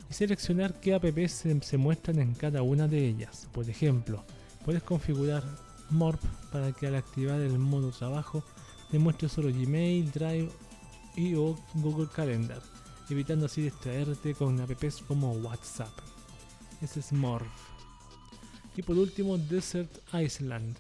[0.09, 3.47] y seleccionar qué apps se, se muestran en cada una de ellas.
[3.51, 4.24] Por ejemplo,
[4.65, 5.43] puedes configurar
[5.91, 8.43] Morph para que al activar el modo trabajo
[8.89, 10.49] te muestre solo Gmail, Drive
[11.20, 12.61] y o Google Calendar,
[13.09, 15.91] evitando así distraerte con apps como WhatsApp.
[16.82, 17.45] Ese es Morph.
[18.78, 20.78] Y por último, Desert Island.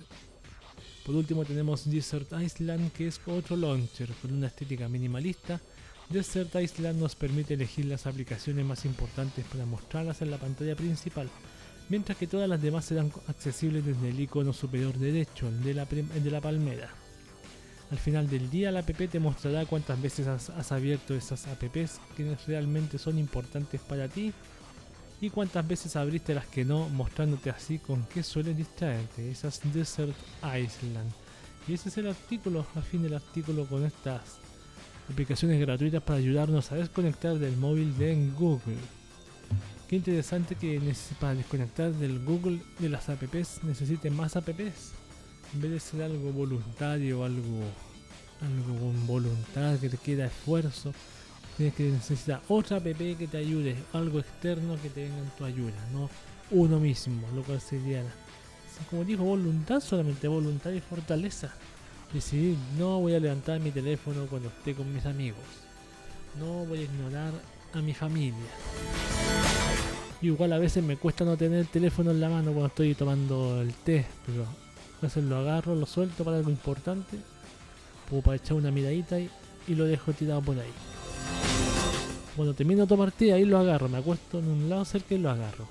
[1.05, 5.59] Por último tenemos Desert Island, que es otro launcher con una estética minimalista.
[6.07, 11.29] Desert Island nos permite elegir las aplicaciones más importantes para mostrarlas en la pantalla principal,
[11.89, 16.31] mientras que todas las demás serán accesibles desde el icono superior derecho, de la, de
[16.31, 16.89] la palmera.
[17.91, 22.37] Al final del día la app te mostrará cuántas veces has, abierto esas apps que
[22.45, 24.31] realmente son importantes para ti
[25.21, 30.15] y cuántas veces abriste las que no, mostrándote así con qué suelen distraerte, esas Desert
[30.43, 31.11] Island.
[31.67, 34.21] Y ese es el artículo, al fin del artículo con estas
[35.11, 38.77] aplicaciones gratuitas para ayudarnos a desconectar del móvil de Google.
[39.87, 40.79] Qué interesante que
[41.19, 44.93] para desconectar del Google de las apps necesite más apps
[45.53, 47.63] en vez de ser algo voluntario, algo,
[48.41, 50.93] algo con voluntad, que te queda esfuerzo,
[51.57, 55.45] tienes que necesitar otra app que te ayude, algo externo que te venga en tu
[55.45, 56.09] ayuda, no
[56.51, 58.03] uno mismo, lo cual sería,
[58.89, 61.53] como dijo, voluntad, solamente voluntad y fortaleza.
[62.13, 65.43] Decidir, no voy a levantar mi teléfono cuando esté con mis amigos,
[66.39, 67.33] no voy a ignorar
[67.73, 68.49] a mi familia.
[70.21, 73.61] Igual a veces me cuesta no tener el teléfono en la mano cuando estoy tomando
[73.61, 74.45] el té, pero
[75.01, 77.17] a lo agarro, lo suelto para algo importante,
[78.11, 79.29] o para echar una miradita y,
[79.67, 80.71] y lo dejo tirado por ahí.
[82.35, 85.29] Cuando termino otra partida, ahí lo agarro, me acuesto en un lado cerca y lo
[85.29, 85.67] agarro.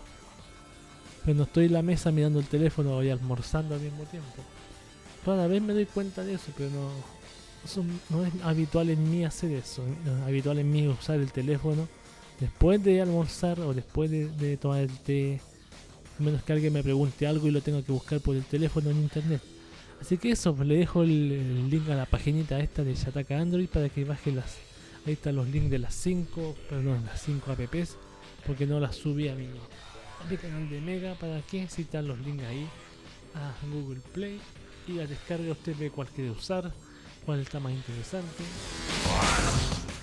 [1.24, 4.42] Pero no estoy en la mesa mirando el teléfono y almorzando al mismo tiempo.
[5.26, 6.90] Rara vez me doy cuenta de eso, pero no,
[8.08, 9.82] no es habitual en mí hacer eso.
[9.82, 9.94] ¿eh?
[10.06, 11.86] Es habitual en mí usar el teléfono
[12.40, 15.40] después de almorzar o después de tomar el té
[16.18, 18.90] a menos que alguien me pregunte algo y lo tenga que buscar por el teléfono
[18.90, 19.40] en internet.
[20.00, 23.88] Así que eso, le dejo el, link a la paginita esta de Shataka Android para
[23.88, 24.56] que bajen las.
[25.06, 27.96] Ahí están los links de las 5, perdón, las 5 apps,
[28.46, 31.14] porque no las subí a mi, a mi canal de Mega.
[31.14, 32.66] ¿Para que Si están los links ahí
[33.34, 34.40] a Google Play
[34.86, 36.72] y la descarga usted ve cuál quiere usar,
[37.24, 38.44] cuál está más interesante,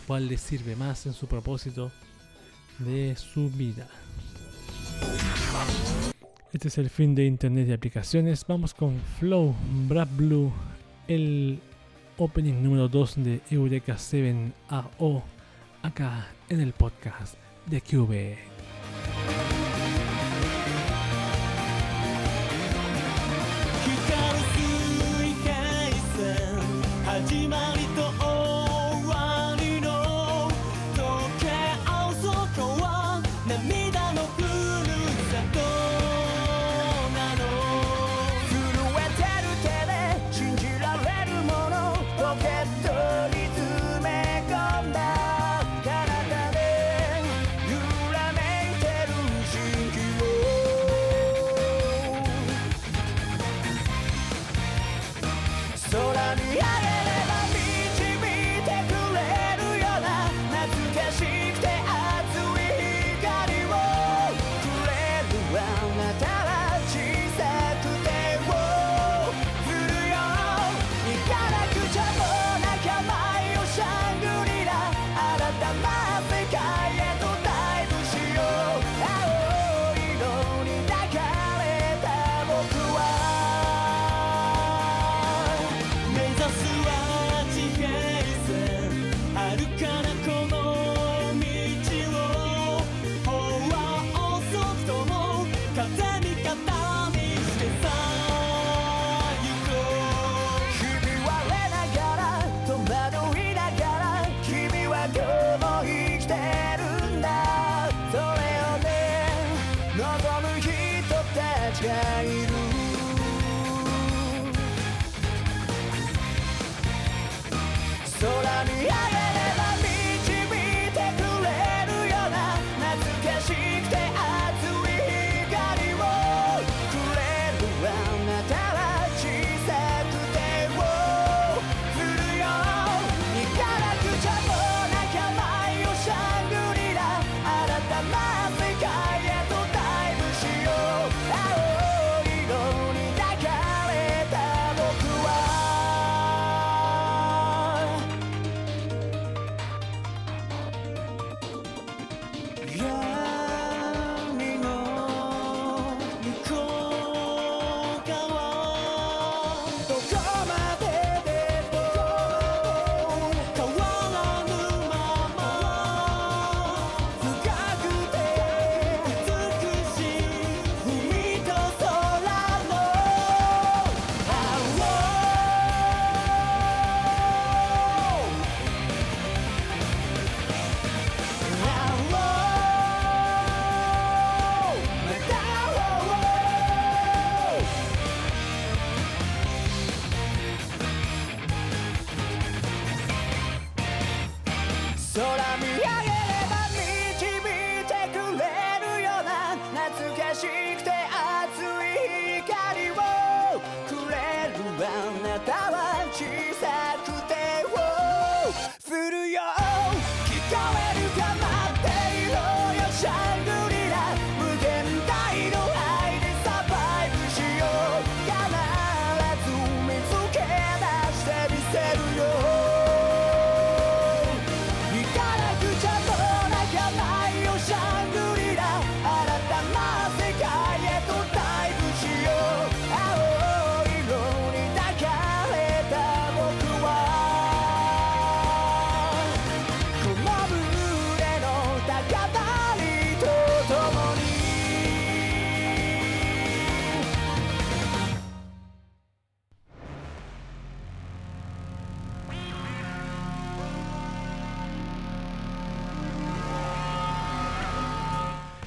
[0.08, 1.92] cuál le sirve más en su propósito
[2.80, 3.88] de su vida.
[6.56, 8.46] Este es el fin de Internet y aplicaciones.
[8.48, 9.54] Vamos con Flow,
[9.90, 10.54] Brad Blue,
[11.06, 11.60] el
[12.18, 15.22] opening número 2 de Eureka 7AO,
[15.82, 17.36] acá en el podcast
[17.66, 18.38] de QB.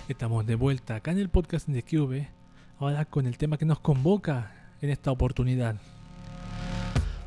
[0.09, 2.31] Estamos de vuelta acá en el podcast de Cube,
[2.79, 5.77] ahora con el tema que nos convoca en esta oportunidad.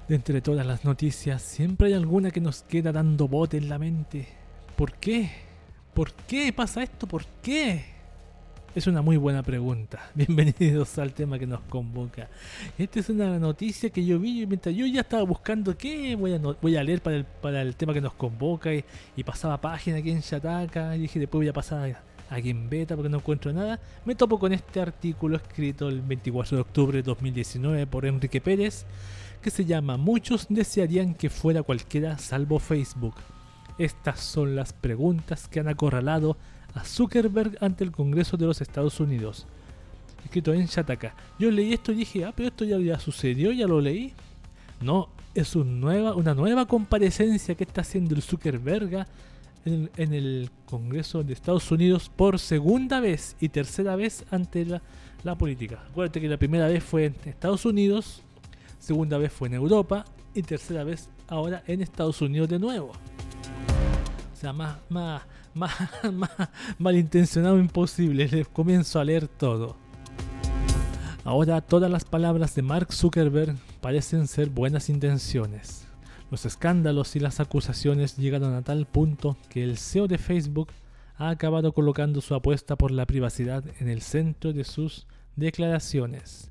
[0.07, 3.77] De entre todas las noticias, siempre hay alguna que nos queda dando bote en la
[3.77, 4.29] mente.
[4.75, 5.29] ¿Por qué?
[5.93, 7.05] ¿Por qué pasa esto?
[7.05, 7.85] ¿Por qué?
[8.73, 10.09] Es una muy buena pregunta.
[10.15, 12.29] Bienvenidos al tema que nos convoca.
[12.79, 16.39] Esta es una noticia que yo vi mientras yo ya estaba buscando qué voy a,
[16.39, 18.83] voy a leer para el, para el tema que nos convoca y,
[19.15, 22.95] y pasaba página aquí en Shataka y dije después voy a pasar aquí en beta
[22.95, 23.79] porque no encuentro nada.
[24.05, 28.85] Me topo con este artículo escrito el 24 de octubre de 2019 por Enrique Pérez
[29.41, 33.15] que se llama Muchos desearían que fuera cualquiera salvo Facebook.
[33.77, 36.37] Estas son las preguntas que han acorralado
[36.75, 39.47] a Zuckerberg ante el Congreso de los Estados Unidos.
[40.23, 41.15] Escrito en Shataka.
[41.39, 44.13] Yo leí esto y dije, ah, pero esto ya, sucedió, ya lo leí.
[44.79, 49.07] No, es un nueva, una nueva comparecencia que está haciendo el Zuckerberg
[49.65, 54.81] en, en el Congreso de Estados Unidos por segunda vez y tercera vez ante la,
[55.23, 55.83] la política.
[55.89, 58.21] Acuérdate que la primera vez fue en Estados Unidos,
[58.79, 62.91] segunda vez fue en Europa y tercera vez ahora en Estados Unidos de nuevo.
[64.33, 65.71] O sea, más, más, más,
[66.11, 66.31] más
[66.77, 68.27] malintencionado imposible.
[68.27, 69.75] Les comienzo a leer todo.
[71.23, 75.85] Ahora todas las palabras de Mark Zuckerberg parecen ser buenas intenciones.
[76.31, 80.69] Los escándalos y las acusaciones llegaron a tal punto que el CEO de Facebook
[81.17, 86.49] ha acabado colocando su apuesta por la privacidad en el centro de sus declaraciones.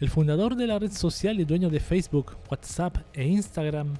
[0.00, 3.94] El fundador de la red social y dueño de Facebook, WhatsApp e Instagram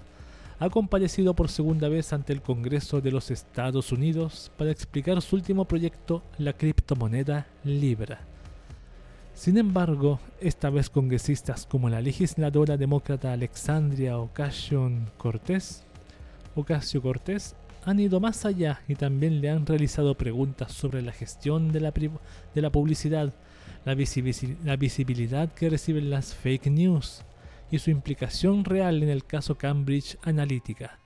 [0.58, 5.36] ha comparecido por segunda vez ante el Congreso de los Estados Unidos para explicar su
[5.36, 8.31] último proyecto, la criptomoneda Libra.
[9.34, 15.84] Sin embargo, esta vez congresistas como la legisladora demócrata Alexandria Ocasio-Cortez
[17.84, 21.92] han ido más allá y también le han realizado preguntas sobre la gestión de la,
[22.70, 23.32] publicidad,
[23.84, 23.94] la,
[24.76, 27.24] visibilidad que reciben las fake news
[27.70, 31.00] y su implicación real en el caso Cambridge Analytica.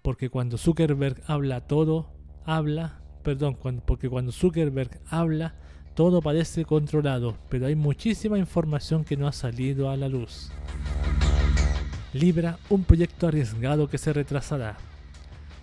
[0.00, 2.08] Porque cuando Zuckerberg habla todo,
[2.44, 5.56] habla, perdón, porque cuando Zuckerberg habla,
[5.94, 10.50] todo parece controlado, pero hay muchísima información que no ha salido a la luz.
[12.12, 14.76] Libra, un proyecto arriesgado que se retrasará.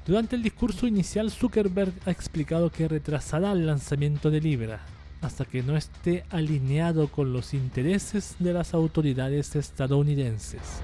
[0.06, 4.80] Durante el discurso inicial, Zuckerberg ha explicado que retrasará el lanzamiento de Libra
[5.22, 10.82] hasta que no esté alineado con los intereses de las autoridades estadounidenses.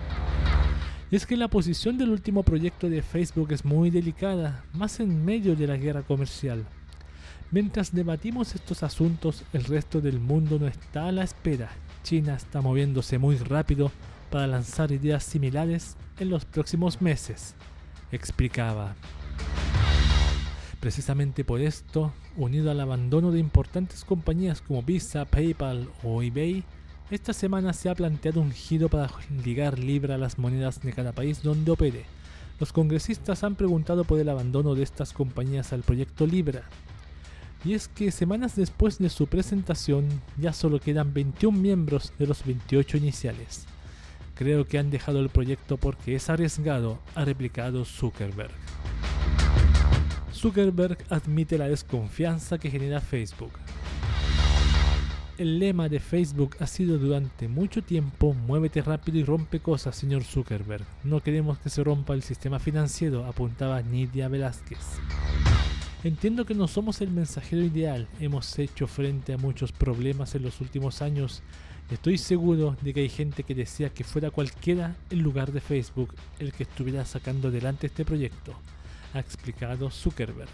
[1.12, 5.24] Y es que la posición del último proyecto de Facebook es muy delicada, más en
[5.24, 6.66] medio de la guerra comercial.
[7.52, 11.70] Mientras debatimos estos asuntos, el resto del mundo no está a la espera.
[12.04, 13.91] China está moviéndose muy rápido
[14.30, 17.56] para lanzar ideas similares en los próximos meses,
[18.12, 18.96] explicaba.
[20.80, 26.64] Precisamente por esto, unido al abandono de importantes compañías como Visa, PayPal o eBay,
[27.12, 29.10] esta semana se ha planteado un giro para
[29.43, 32.06] ligar Libra a las monedas de cada país donde opere.
[32.60, 36.64] Los congresistas han preguntado por el abandono de estas compañías al proyecto Libra.
[37.66, 40.07] Y es que semanas después de su presentación
[40.38, 43.66] ya solo quedan 21 miembros de los 28 iniciales.
[44.36, 48.51] Creo que han dejado el proyecto porque es arriesgado, ha replicado Zuckerberg.
[50.32, 53.53] Zuckerberg admite la desconfianza que genera Facebook.
[55.39, 60.24] El lema de Facebook ha sido durante mucho tiempo muévete rápido y rompe cosas, señor
[60.24, 60.86] Zuckerberg.
[61.03, 64.99] No queremos que se rompa el sistema financiero, apuntaba Nidia Velázquez.
[66.06, 70.62] Entiendo que no somos el mensajero ideal, hemos hecho frente a muchos problemas en los
[70.62, 71.41] últimos años.
[71.89, 76.14] Estoy seguro de que hay gente que desea que fuera cualquiera en lugar de Facebook
[76.38, 78.53] el que estuviera sacando adelante este proyecto,
[79.16, 80.47] ha explicado Zuckerberg.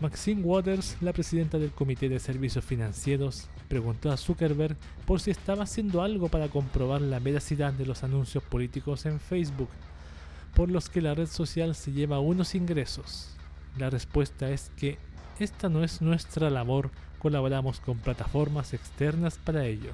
[0.00, 4.76] Maxine Waters, la presidenta del Comité de Servicios Financieros, preguntó a Zuckerberg
[5.06, 9.70] por si estaba haciendo algo para comprobar la veracidad de los anuncios políticos en Facebook,
[10.56, 13.33] por los que la red social se lleva unos ingresos.
[13.78, 14.98] La respuesta es que
[15.38, 19.90] esta no es nuestra labor, colaboramos con plataformas externas para ello.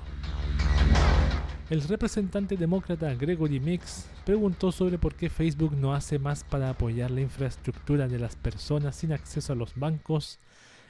[1.71, 7.11] El representante demócrata Gregory Mix preguntó sobre por qué Facebook no hace más para apoyar
[7.11, 10.41] la infraestructura de las personas sin acceso a los bancos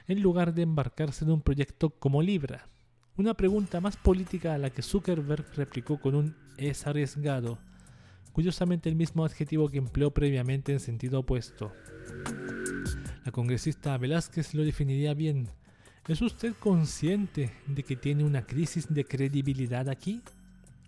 [0.09, 2.67] en lugar de embarcarse en un proyecto como Libra.
[3.17, 7.59] Una pregunta más política a la que Zuckerberg replicó con un es arriesgado,
[8.33, 11.73] curiosamente el mismo adjetivo que empleó previamente en sentido opuesto.
[13.25, 15.49] La congresista Velázquez lo definiría bien.
[16.09, 20.23] ¿Es usted consciente de que tiene una crisis de credibilidad aquí?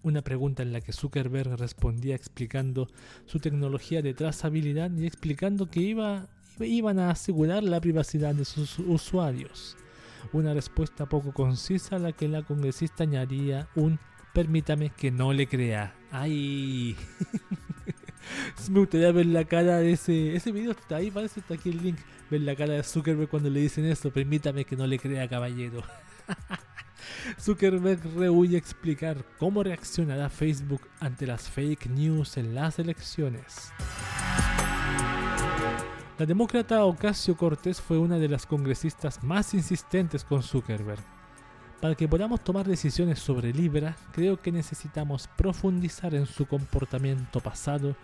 [0.02, 2.88] Una pregunta en la que Zuckerberg respondía explicando
[3.26, 6.26] su tecnología de trazabilidad y explicando que iba,
[6.58, 9.76] iban a asegurar la privacidad de sus usuarios.
[10.32, 13.98] Una respuesta poco concisa a la que la congresista añadía un
[14.32, 16.96] permítame que no le crea, Ay.
[18.70, 20.34] Me gustaría ver la cara de ese.
[20.34, 21.98] Ese video está ahí, parece está aquí el link.
[22.30, 24.10] Ver la cara de Zuckerberg cuando le dicen eso.
[24.10, 25.82] Permítame que no le crea, caballero.
[27.40, 33.72] Zuckerberg rehuye explicar cómo reaccionará Facebook ante las fake news en las elecciones.
[36.18, 41.02] La demócrata Ocasio Cortés fue una de las congresistas más insistentes con Zuckerberg.
[41.80, 47.96] Para que podamos tomar decisiones sobre Libra, creo que necesitamos profundizar en su comportamiento pasado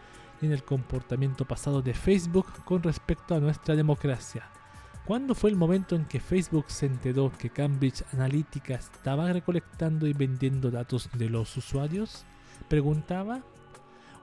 [0.42, 4.48] en el comportamiento pasado de Facebook con respecto a nuestra democracia.
[5.06, 10.12] ¿Cuándo fue el momento en que Facebook se enteró que Cambridge Analytica estaba recolectando y
[10.12, 12.26] vendiendo datos de los usuarios?
[12.68, 13.42] Preguntaba.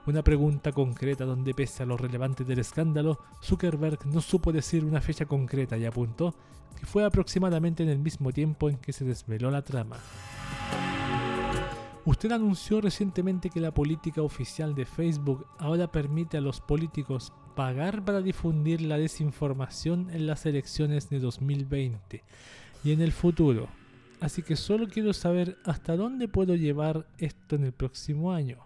[0.06, 5.00] Una pregunta concreta donde pese a lo relevante del escándalo, Zuckerberg no supo decir una
[5.00, 6.36] fecha concreta y apuntó
[6.78, 9.96] que fue aproximadamente en el mismo tiempo en que se desveló la trama.
[12.06, 18.04] Usted anunció recientemente que la política oficial de Facebook ahora permite a los políticos pagar
[18.04, 22.22] para difundir la desinformación en las elecciones de 2020
[22.84, 23.66] y en el futuro.
[24.20, 28.58] Así que solo quiero saber hasta dónde puedo llevar esto en el próximo año.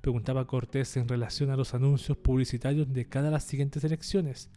[0.00, 4.50] Preguntaba Cortés en relación a los anuncios publicitarios de cada las siguientes elecciones.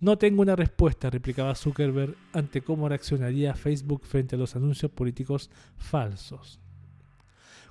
[0.00, 5.48] No tengo una respuesta, replicaba Zuckerberg ante cómo reaccionaría Facebook frente a los anuncios políticos
[5.78, 6.60] falsos.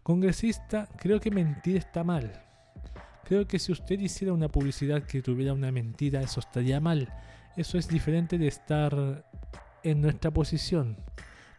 [0.10, 2.32] Congresista, creo que mentir está mal.
[3.26, 7.14] Creo que si usted hiciera una publicidad que tuviera una mentira, eso estaría mal.
[7.56, 9.24] Eso es diferente de estar
[9.84, 10.98] en nuestra posición.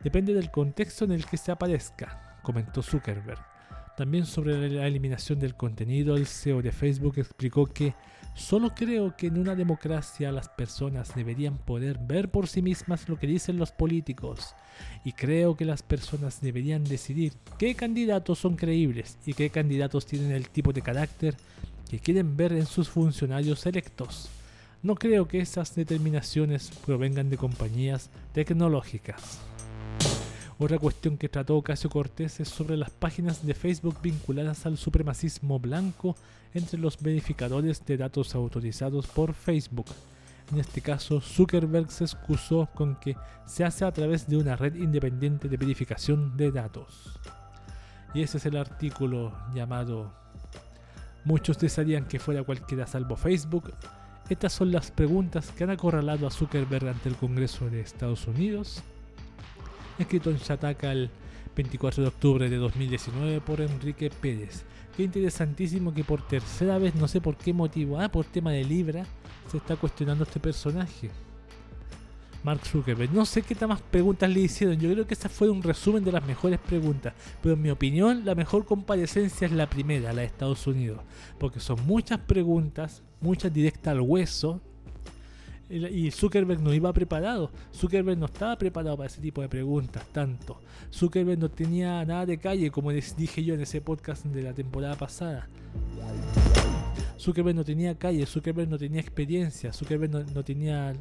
[0.02, 3.38] Depende del contexto en el que se aparezca, comentó Zuckerberg.
[3.96, 7.94] También sobre la eliminación del contenido, el CEO de Facebook explicó que
[8.40, 13.18] solo creo que en una democracia las personas deberían poder ver por sí mismas lo
[13.18, 14.54] que dicen los políticos
[15.04, 20.32] y creo que las personas deberían decidir qué candidatos son creíbles y qué candidatos tienen
[20.32, 21.36] el tipo de carácter
[21.90, 24.30] que quieren ver en sus funcionarios electos.
[24.82, 29.38] No creo que esas determinaciones provengan de compañías tecnológicas.
[30.58, 35.58] Otra cuestión que trató Ocasio Cortés es sobre las páginas de Facebook vinculadas al supremacismo
[35.58, 36.16] blanco
[36.54, 39.86] entre los verificadores de datos autorizados por Facebook.
[40.52, 44.74] En este caso, Zuckerberg se excusó con que se hace a través de una red
[44.74, 47.18] independiente de verificación de datos.
[48.14, 50.12] Y ese es el artículo llamado
[51.24, 53.72] Muchos desearían que fuera cualquiera salvo Facebook.
[54.28, 58.82] Estas son las preguntas que han acorralado a Zuckerberg ante el Congreso de Estados Unidos
[60.02, 61.10] escrito en Chataca el
[61.56, 64.64] 24 de octubre de 2019 por Enrique Pérez.
[64.96, 68.64] Qué interesantísimo que por tercera vez, no sé por qué motivo, ah, por tema de
[68.64, 69.06] Libra,
[69.50, 71.10] se está cuestionando este personaje.
[72.42, 73.12] Mark Zuckerberg.
[73.12, 74.78] No sé qué más preguntas le hicieron.
[74.78, 77.14] Yo creo que esa fue un resumen de las mejores preguntas.
[77.42, 81.00] Pero en mi opinión, la mejor comparecencia es la primera, la de Estados Unidos.
[81.38, 84.60] Porque son muchas preguntas, muchas directas al hueso,
[85.70, 87.50] y Zuckerberg no iba preparado.
[87.72, 90.60] Zuckerberg no estaba preparado para ese tipo de preguntas tanto.
[90.92, 94.52] Zuckerberg no tenía nada de calle, como les dije yo en ese podcast de la
[94.52, 95.48] temporada pasada.
[97.18, 100.94] Zuckerberg no tenía calle, Zuckerberg no tenía experiencia, Zuckerberg no, tenía.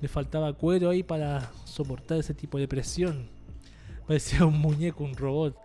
[0.00, 3.28] le faltaba cuero ahí para soportar ese tipo de presión.
[4.06, 5.56] Parecía un muñeco, un robot.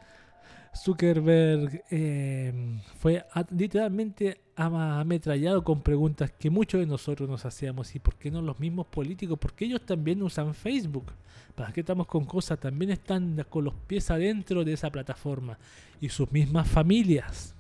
[0.76, 7.96] Zuckerberg eh, fue literalmente ametrallado con preguntas que muchos de nosotros nos hacíamos.
[7.96, 9.38] ¿Y por qué no los mismos políticos?
[9.40, 11.12] Porque ellos también usan Facebook.
[11.56, 12.60] ¿Para qué estamos con cosas?
[12.60, 15.58] También están con los pies adentro de esa plataforma.
[16.00, 17.56] Y sus mismas familias.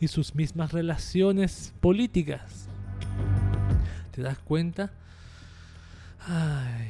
[0.00, 2.68] Y sus mismas relaciones políticas.
[4.10, 4.92] ¿Te das cuenta?
[6.26, 6.88] Ay,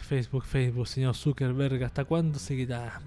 [0.00, 3.00] Facebook, Facebook, señor Zuckerberg, ¿hasta cuándo seguirá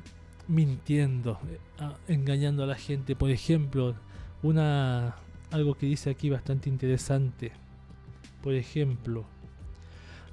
[0.47, 1.59] mintiendo, eh,
[2.07, 3.15] engañando a la gente?
[3.15, 3.95] Por ejemplo,
[4.41, 5.15] una
[5.51, 7.51] algo que dice aquí bastante interesante.
[8.41, 9.25] Por ejemplo,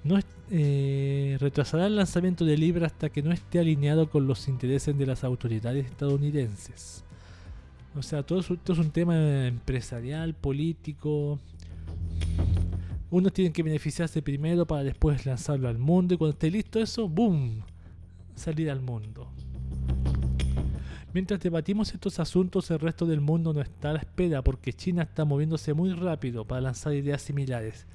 [0.04, 0.18] no
[0.50, 5.06] eh, retrasará el lanzamiento de Libra hasta que no esté alineado con los intereses de
[5.06, 7.04] las autoridades estadounidenses.
[7.94, 11.38] O sea, todo esto es un tema empresarial, político.
[13.10, 17.08] Unos tienen que beneficiarse primero para después lanzarlo al mundo y cuando esté listo eso,
[17.08, 17.62] ¡boom!
[18.34, 19.30] Salir al mundo.
[21.14, 25.02] Mientras debatimos estos asuntos, el resto del mundo no está a la espera porque China
[25.02, 27.86] está moviéndose muy rápido para lanzar ideas similares.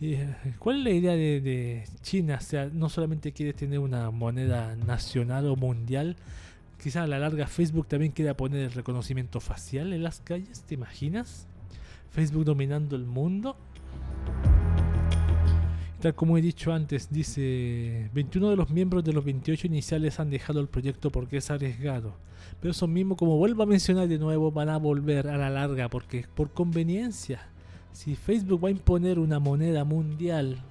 [0.00, 2.38] Eh, ¿Cuál es la idea de, China?
[2.40, 6.16] O sea, no solamente quiere tener una moneda nacional o mundial,
[6.82, 10.74] quizás a la larga Facebook también quiera poner el reconocimiento facial en las calles, ¿te
[10.74, 11.46] imaginas?
[12.10, 13.56] Facebook dominando el mundo.
[16.00, 20.30] Tal como he dicho antes, dice, 21 de los miembros de los 28 iniciales han
[20.30, 22.16] dejado el proyecto porque es arriesgado.
[22.60, 25.88] Pero esos mismos, como vuelvo a mencionar de nuevo, van a volver a la larga
[25.88, 27.48] porque por conveniencia.
[27.92, 30.62] Si Facebook va a imponer una moneda mundial,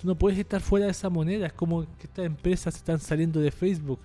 [0.00, 1.46] tú no puedes estar fuera de esa moneda.
[1.46, 4.00] Es como que estas empresas están saliendo de Facebook.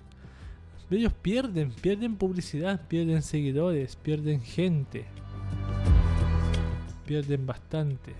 [0.90, 5.04] Ellos pierden, pierden publicidad, pierden seguidores, pierden gente.
[7.06, 8.14] Pierden bastante.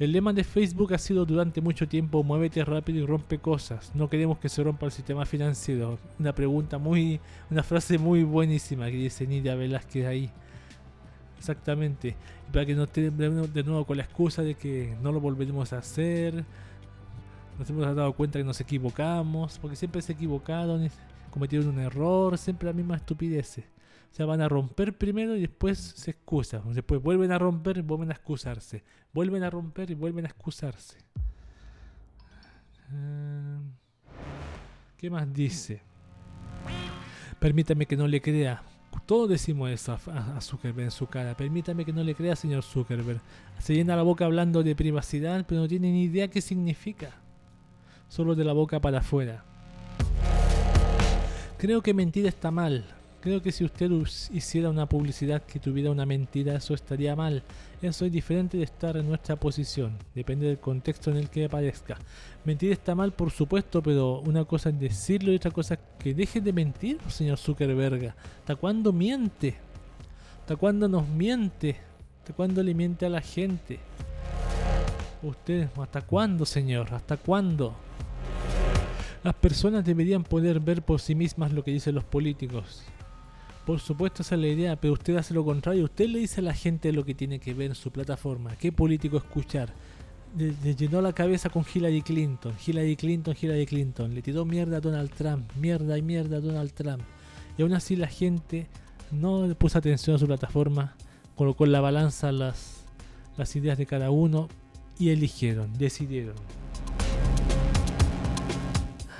[0.00, 3.92] El lema de Facebook ha sido durante mucho tiempo muévete rápido y rompe cosas.
[3.94, 5.98] No queremos que se rompa el sistema financiero.
[6.18, 10.30] Una pregunta muy, una frase muy buenísima que dice Nidia Velázquez ahí.
[11.38, 12.16] Exactamente.
[12.52, 15.78] Para que no estén de nuevo con la excusa de que no lo volveremos a
[15.78, 16.44] hacer.
[17.56, 19.60] Nos hemos dado cuenta que nos equivocamos.
[19.60, 20.88] Porque siempre se equivocaron,
[21.30, 23.60] cometieron un error, siempre la misma estupidez.
[24.18, 26.72] O van a romper primero y después se excusan.
[26.72, 28.84] Después vuelven a romper y vuelven a excusarse.
[29.12, 30.98] Vuelven a romper y vuelven a excusarse.
[32.92, 33.58] Ah,
[34.96, 35.82] ¿Qué más dice?
[37.40, 38.62] Permítame que no le crea.
[39.06, 41.36] Todos decimos eso a, Zuckerberg en su cara.
[41.36, 43.20] Permítame que no le crea, señor Zuckerberg.
[43.58, 47.10] Se llena la boca hablando de privacidad, pero no tiene ni idea qué significa.
[48.08, 49.44] Solo de la boca para afuera.
[51.58, 52.86] Creo que mentir está mal.
[53.24, 53.90] Creo que si usted
[54.34, 57.42] hiciera una publicidad que tuviera una mentira, eso estaría mal.
[57.80, 59.96] Eso es diferente de estar en nuestra posición.
[60.14, 61.96] Depende del contexto en el que aparezca.
[62.44, 66.12] Mentir está mal, por supuesto, pero una cosa es decirlo y otra cosa es que
[66.12, 68.12] deje de mentir, señor Zuckerberg.
[68.40, 69.54] ¿Hasta cuándo miente?
[70.40, 71.78] ¿Hasta cuándo nos miente?
[72.18, 73.78] ¿Hasta cuándo le miente a la gente?
[75.22, 76.92] Usted, ¿hasta cuándo, señor?
[76.92, 77.74] ¿Hasta cuándo?
[79.22, 82.84] Las personas deberían poder ver por sí mismas lo que dicen los políticos.
[83.64, 85.84] Por supuesto, esa es la idea, pero usted hace lo contrario.
[85.84, 88.72] Usted le dice a la gente lo que tiene que ver en su plataforma, qué
[88.72, 89.72] político escuchar.
[90.36, 94.14] Le, llenó la cabeza con Hillary Clinton, Hillary Clinton, Hillary Clinton.
[94.14, 97.02] Le tiró mierda a Donald Trump, mierda y mierda a Donald Trump.
[97.56, 98.66] Y aún así la gente
[99.10, 100.96] no puso atención a su plataforma,
[101.34, 102.84] colocó en la balanza las,
[103.54, 104.48] ideas de cada uno
[104.98, 106.34] y eligieron, decidieron.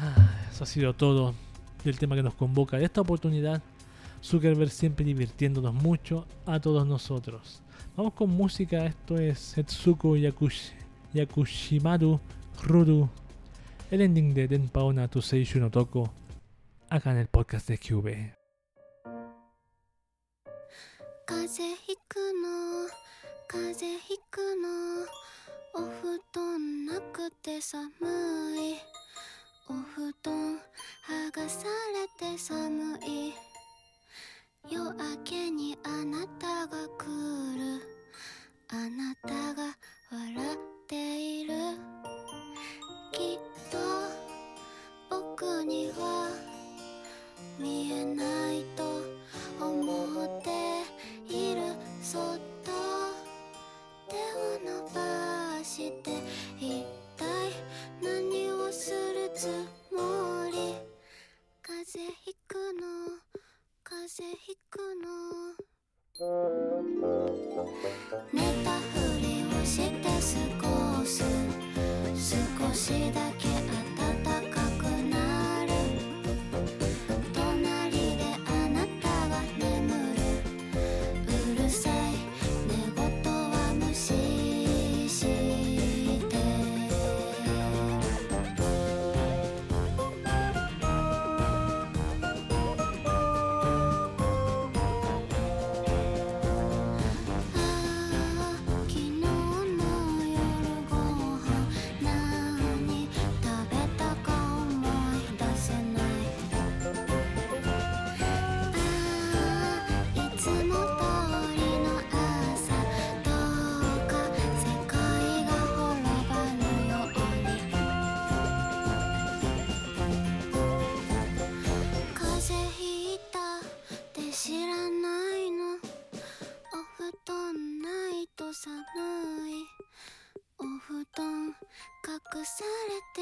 [0.01, 1.34] Ah, eso ha sido todo
[1.84, 3.62] del tema que nos convoca esta oportunidad
[4.24, 7.62] Zuckerberg siempre divirtiéndonos mucho a todos nosotros.
[7.95, 10.72] Vamos con música, esto es Setsuko Yakush,
[11.14, 12.20] Yakushimaru
[12.64, 13.10] Ruru,
[13.91, 16.12] el ending de Denpaona Tuseishu no Toko,
[16.89, 18.39] acá en el podcast de QB.
[21.30, 22.89] 風ひくの
[23.47, 25.05] 風ひくの
[25.76, 27.86] お布団なくて寒
[28.57, 28.76] い
[29.70, 30.57] お布団
[31.07, 33.34] 剥がされて寒い
[34.67, 37.05] 夜明けにあなたが来
[37.59, 37.83] る。
[38.69, 39.77] あなたが
[40.11, 40.59] 笑っ
[40.89, 41.55] ている。
[43.12, 43.77] きっと
[45.11, 46.31] 僕には
[47.59, 48.85] 見えないと
[49.61, 50.49] 思って
[51.29, 51.61] いる。
[52.03, 52.39] そっ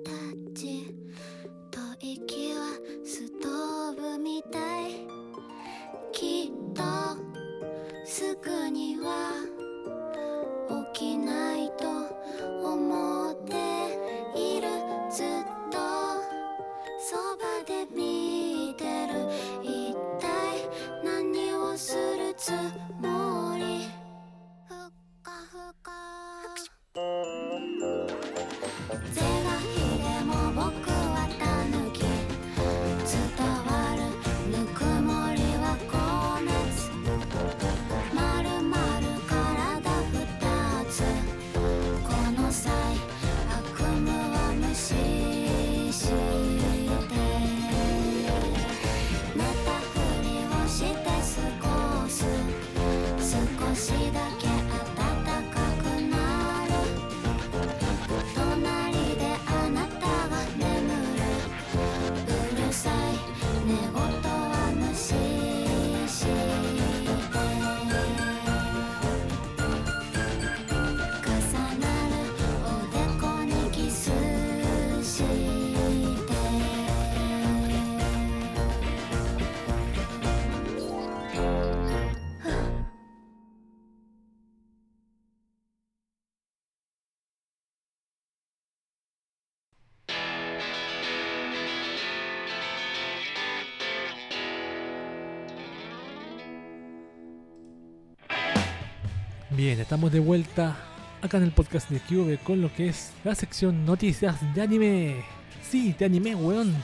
[99.56, 100.76] Bien, estamos de vuelta
[101.22, 105.24] acá en el podcast de Cube con lo que es la sección noticias de anime.
[105.62, 106.74] Sí, de anime, weón.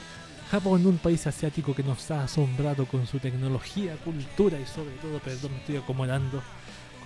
[0.49, 5.19] Japón, un país asiático que nos ha asombrado con su tecnología, cultura y sobre todo,
[5.19, 6.41] perdón, me estoy acomodando,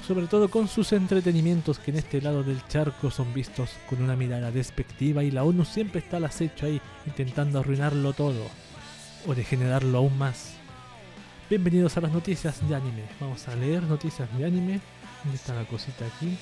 [0.08, 4.16] sobre todo con sus entretenimientos que en este lado del charco son vistos con una
[4.16, 8.48] mirada despectiva y la ONU siempre está al acecho ahí intentando arruinarlo todo
[9.28, 10.54] o degenerarlo aún más.
[11.50, 13.04] Bienvenidos a las noticias de anime.
[13.20, 14.80] Vamos a leer noticias de anime.
[15.28, 16.38] ¿Dónde está la cosita aquí?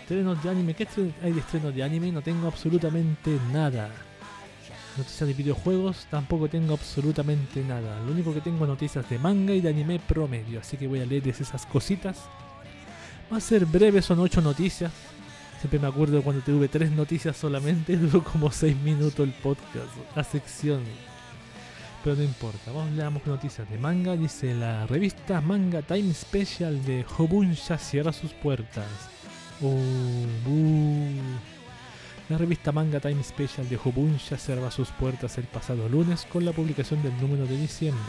[0.00, 0.74] Estrenos de anime.
[0.74, 0.88] ¿Qué
[1.22, 2.10] hay de estrenos de anime?
[2.10, 3.88] No tengo absolutamente nada.
[4.96, 8.00] Noticias de videojuegos tampoco tengo absolutamente nada.
[8.00, 10.58] Lo único que tengo es noticias de manga y de anime promedio.
[10.58, 12.18] Así que voy a leerles esas cositas.
[13.32, 14.90] Va a ser breve, son 8 noticias.
[15.60, 17.96] Siempre me acuerdo cuando tuve 3 noticias solamente.
[17.96, 20.82] Duró como 6 minutos el podcast, la sección.
[22.02, 24.16] Pero no importa, vamos leamos noticias de manga.
[24.16, 28.86] Dice la revista Manga Time Special de Hobunsha cierra sus puertas.
[29.62, 29.70] Oh.
[32.30, 36.52] La revista Manga Time Special de Hobunsha cerraba sus puertas el pasado lunes con la
[36.52, 38.04] publicación del número de diciembre.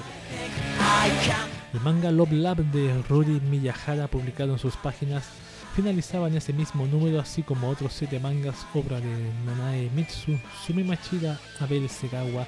[1.73, 5.25] El manga Love Lab de Rudy Miyahara publicado en sus páginas
[5.75, 10.83] finalizaba en ese mismo número así como otros siete mangas obra de Nanae Mitsu, Sumi
[10.83, 12.45] Machida, Abel Segawa,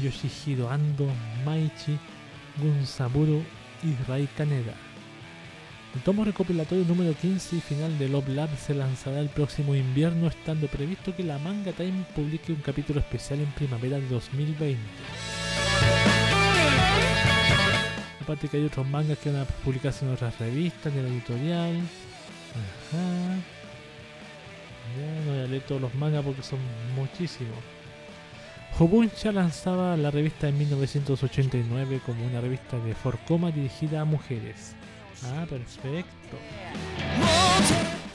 [0.00, 1.08] Yoshihiro Ando,
[1.44, 1.98] Maichi,
[2.58, 3.42] Gunsaburo
[3.82, 4.74] y Rai Kaneda.
[5.94, 10.28] El tomo recopilatorio número 15 y final de Love Lab se lanzará el próximo invierno,
[10.28, 14.80] estando previsto que la Manga Time publique un capítulo especial en primavera de 2020.
[18.22, 21.76] Aparte que hay otros mangas que van a publicarse en otras revistas de la editorial.
[22.52, 23.36] Ajá.
[24.96, 26.58] Ya no voy a leer todos los mangas porque son
[26.96, 27.58] muchísimos.
[28.78, 34.74] Hobunsha lanzaba la revista en 1989 como una revista de Forcoma dirigida a mujeres.
[35.24, 36.38] Ah, perfecto.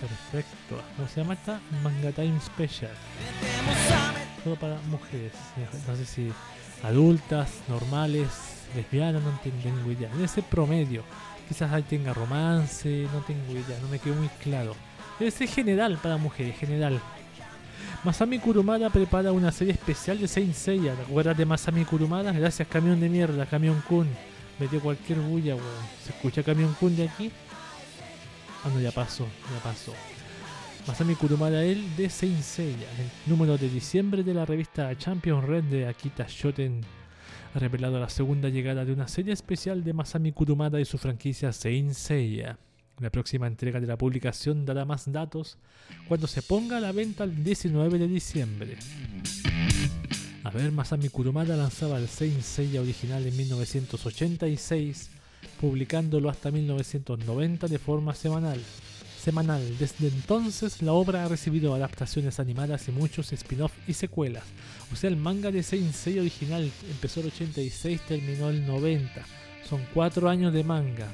[0.02, 0.82] Perfecto.
[0.96, 1.60] ¿Cómo se llama esta?
[1.84, 2.92] Manga Time Special.
[4.44, 5.34] Todo para mujeres.
[5.88, 6.34] No sé si
[6.84, 8.28] adultas, normales,
[8.76, 10.10] lesbianas, no tengo idea.
[10.10, 11.04] Debe ser promedio.
[11.48, 14.76] Quizás ahí tenga romance, no tengo idea, no me quedó muy claro.
[15.20, 17.00] Debe ser general para mujeres, general.
[18.04, 20.94] Masami Kurumada prepara una serie especial de Saint Seiya.
[20.94, 22.32] ¿Te acuerdas de Masami Kurumada?
[22.32, 24.08] Gracias, camión de mierda, camión Kun.
[24.60, 25.68] Metió cualquier bulla, weón.
[26.04, 27.32] ¿Se escucha camión Kun de aquí?
[28.64, 29.94] Ah, no, ya pasó, ya pasó.
[30.88, 32.88] Masami Kurumada, él de Saint Seiya.
[33.00, 36.82] El número de diciembre de la revista Champion Red de Akita Shoten
[37.54, 41.52] ha revelado la segunda llegada de una serie especial de Masami Kurumada y su franquicia
[41.52, 42.58] Saint Seiya.
[43.00, 45.60] La próxima entrega de la publicación dará más datos
[46.08, 48.78] cuando se ponga a la venta el 19 de diciembre.
[50.44, 55.12] A ver, Masami Kurumada lanzaba el Saint original en 1986,
[55.62, 58.60] publicándolo hasta 1990 de forma semanal.
[59.22, 59.78] Semanal.
[59.78, 64.46] Desde entonces la obra ha recibido adaptaciones animadas y muchos spin-off y secuelas.
[64.92, 69.24] O sea, el manga de Saint original empezó el 86, terminó el 90.
[69.70, 71.14] Son 4 años de manga.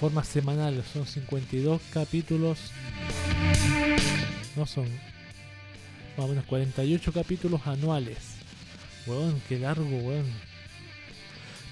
[0.00, 2.58] Forma semanal, son 52 capítulos.
[4.54, 4.86] No son
[6.16, 8.18] más o menos 48 capítulos anuales.
[9.06, 10.26] Weón, qué largo, weón.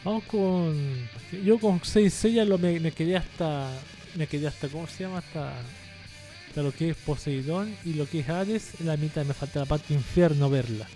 [0.05, 1.09] Vamos con.
[1.45, 3.71] Yo con 6 sellas lo me, me quedé hasta.
[4.15, 4.69] Me quedé hasta.
[4.69, 5.19] ¿Cómo se llama?
[5.19, 5.53] Hasta.
[6.49, 8.81] Hasta lo que es Poseidón y lo que es Hades.
[8.81, 10.89] La mitad me falta la parte infierno verla.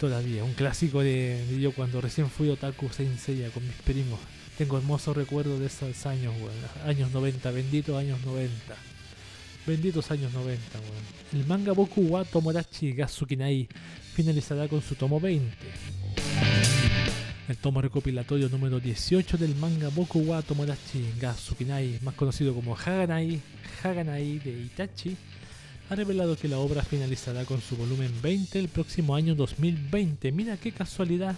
[0.00, 0.42] Todavía.
[0.42, 4.18] Un clásico de, yo cuando recién fui Otaku Saint Seiya con mis primos.
[4.58, 6.88] Tengo hermosos recuerdos de esos años, weón.
[6.88, 8.50] Años 90, benditos años 90.
[9.66, 11.04] Benditos años 90, weón.
[11.34, 13.68] El manga Boku wa Tomodachi Gazukinai
[14.14, 15.54] finalizará con su tomo 20.
[17.48, 23.42] El tomo recopilatorio número 18 del manga Boku wa Tomodachi Gazukinai, más conocido como Haganai,
[23.82, 25.16] Haganai de Itachi,
[25.90, 30.32] ha revelado que la obra finalizará con su volumen 20 el próximo año 2020.
[30.32, 31.36] Mira qué casualidad.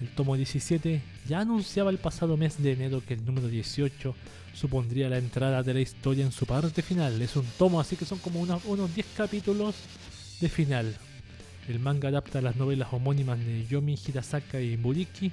[0.00, 4.14] El tomo 17 ya anunciaba el pasado mes de enero que el número 18
[4.54, 7.20] supondría la entrada de la historia en su parte final.
[7.20, 9.74] Es un tomo, así que son como unos, unos 10 capítulos
[10.40, 10.96] de final.
[11.68, 15.30] El manga adapta las novelas homónimas de Yomi Hirasaka y Muriki,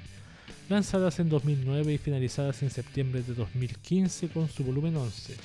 [0.70, 5.36] lanzadas en 2009 y finalizadas en septiembre de 2015 con su volumen 11.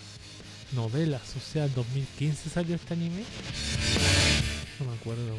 [0.75, 3.23] Novelas, o sea, en 2015 salió este anime.
[4.81, 5.37] No me acuerdo.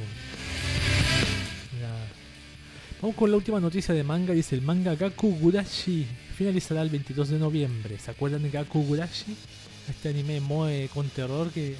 [3.04, 4.34] Vamos con la última noticia de manga.
[4.34, 6.06] Dice el manga Gaku Gurashi
[6.38, 8.00] finalizará el 22 de noviembre.
[8.00, 9.36] ¿Se acuerdan de Gaku Gurashi?
[9.90, 11.76] Este anime moe con terror que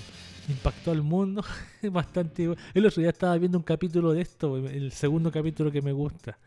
[0.50, 1.42] impactó al mundo.
[1.94, 2.54] Bastante.
[2.74, 6.38] El otro día estaba viendo un capítulo de esto, el segundo capítulo que me gusta.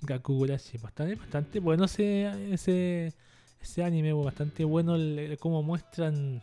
[0.00, 0.78] Gaku Gurashi.
[0.78, 3.12] Bastante, bastante bueno ese, ese,
[3.60, 4.94] ese anime bastante bueno
[5.40, 6.40] cómo muestran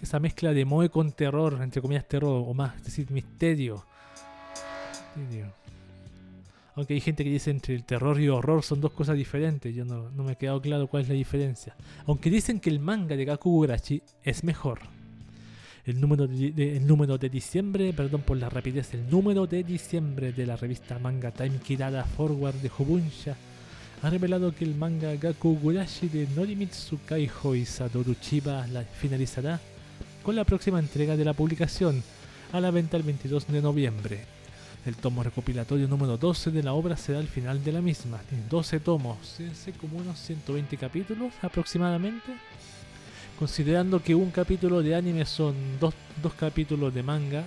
[0.00, 3.84] esa mezcla de moe con terror, entre comillas terror, o más, es decir, misterio.
[5.16, 5.63] Misterio.
[6.76, 9.84] Aunque hay gente que dice entre el terror y horror son dos cosas diferentes, yo
[9.84, 11.76] no, no me ha quedado claro cuál es la diferencia.
[12.06, 14.80] Aunque dicen que el manga de Kakugurashi es mejor.
[15.86, 19.62] El número de, de- el número de diciembre, perdón por la rapidez, el número de
[19.62, 23.36] diciembre de la revista Manga Time Kirara Forward de Hobunsha
[24.02, 29.60] ha revelado que el manga Gakugurashi de Norimitsu Kaiho y Satoru Chiba la finalizará
[30.22, 32.02] con la próxima entrega de la publicación
[32.52, 34.20] a la venta el 22 de noviembre.
[34.86, 38.18] El tomo recopilatorio número 12 de la obra será el final de la misma.
[38.28, 39.16] Tiene 12 tomos,
[39.80, 42.32] como unos 120 capítulos aproximadamente.
[43.38, 47.44] Considerando que un capítulo de anime son dos, dos capítulos de manga,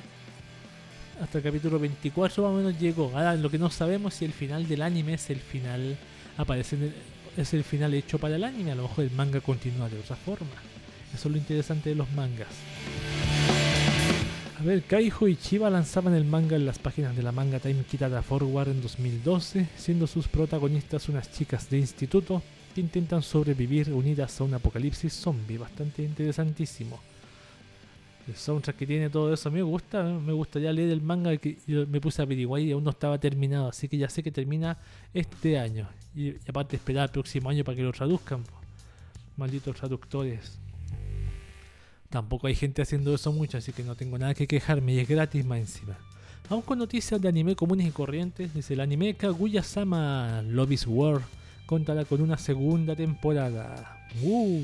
[1.22, 3.12] hasta el capítulo 24 más o menos llegó.
[3.16, 5.96] Ahora lo que no sabemos si el final del anime es el final
[6.38, 6.96] aparece en el-
[7.38, 10.16] es el final hecho para el anime, a lo mejor el manga continúa de otra
[10.16, 10.50] forma.
[11.14, 12.48] Eso es lo interesante de los mangas.
[14.60, 17.84] A ver, Kaiho y Chiba lanzaban el manga en las páginas de la manga Time
[17.84, 22.42] Kitada Forward en 2012, siendo sus protagonistas unas chicas de instituto
[22.74, 27.00] que intentan sobrevivir unidas a un apocalipsis zombie, bastante interesantísimo.
[28.28, 30.14] El soundtrack que tiene todo eso me gusta, ¿eh?
[30.14, 33.20] me gustaría leer el manga que yo me puse a averiguar y aún no estaba
[33.20, 34.80] terminado, así que ya sé que termina
[35.14, 35.88] este año.
[36.16, 38.44] Y, y aparte esperar el próximo año para que lo traduzcan.
[39.38, 40.58] Malditos traductores.
[42.10, 45.08] Tampoco hay gente haciendo eso mucho, así que no tengo nada que quejarme y es
[45.08, 45.98] gratis más encima.
[46.50, 51.22] Aún con noticias de anime comunes y corrientes, dice el anime Kaguya-sama Love is War
[51.66, 54.08] contará con una segunda temporada.
[54.24, 54.62] ¡Uh!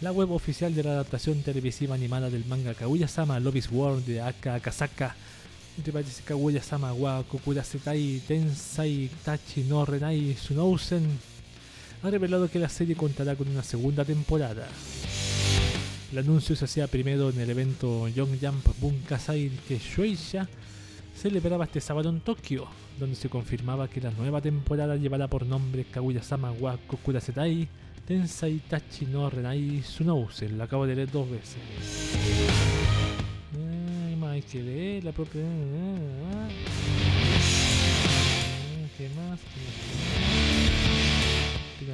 [0.00, 4.20] La web oficial de la adaptación televisiva animada del manga Kaguya-sama Love is War de
[4.20, 5.14] Aka Akasaka
[6.24, 11.06] Kaguya-sama wa Kokurasetai Tensai Tachi no Renai Sunousen
[12.02, 14.68] ha revelado que la serie contará con una segunda temporada.
[16.12, 20.48] El anuncio se hacía primero en el evento Young Jump Bunkasai que Shueisha
[21.16, 22.68] celebraba este sábado en Tokio,
[22.98, 27.68] donde se confirmaba que la nueva temporada llevará por nombre Kaguya-sama wa Kokurasetai
[28.06, 30.56] Tensai Tachi no Renai Sunousen.
[30.56, 31.56] Lo acabo de leer dos veces.
[33.52, 35.42] Ay, más que leer la propia.
[35.42, 36.48] Ah,
[38.96, 39.40] ¿Qué más?
[39.40, 40.15] ¿Qué más?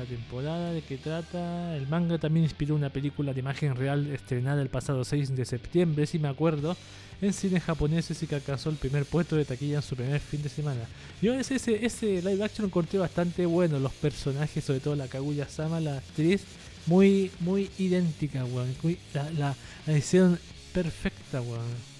[0.03, 1.77] Primera temporada, ¿de qué trata?
[1.77, 6.07] El manga también inspiró una película de imagen real estrenada el pasado 6 de septiembre,
[6.07, 6.77] si me acuerdo,
[7.21, 10.43] en cines japoneses y que alcanzó el primer puesto de taquilla en su primer fin
[10.43, 10.81] de semana.
[11.21, 15.99] Yo ese, ese, live action encontré bastante bueno, los personajes, sobre todo la Kaguya-sama, la
[15.99, 16.43] actriz,
[16.87, 18.75] muy, muy idéntica, weón.
[19.15, 19.57] La, la,
[19.87, 20.39] la hicieron
[20.73, 21.93] perfecta, weón.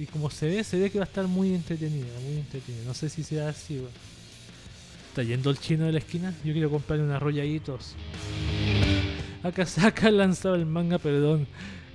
[0.00, 2.84] Y como se ve, se ve que va a estar muy entretenida, muy entretenida.
[2.86, 4.17] No sé si será así, weón.
[5.22, 6.34] Yendo el chino de la esquina.
[6.44, 7.94] Yo quiero comprarle unos rolladitos.
[9.42, 11.46] Akasaka ha lanzado el manga, perdón,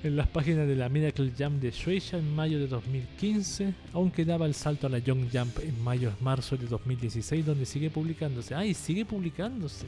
[0.02, 4.46] en las páginas de la Miracle Jump de Shueisha en mayo de 2015, aunque daba
[4.46, 8.54] el salto a la Young Jump en mayo-marzo de 2016, donde sigue publicándose.
[8.54, 9.86] ¡Ay, sigue publicándose!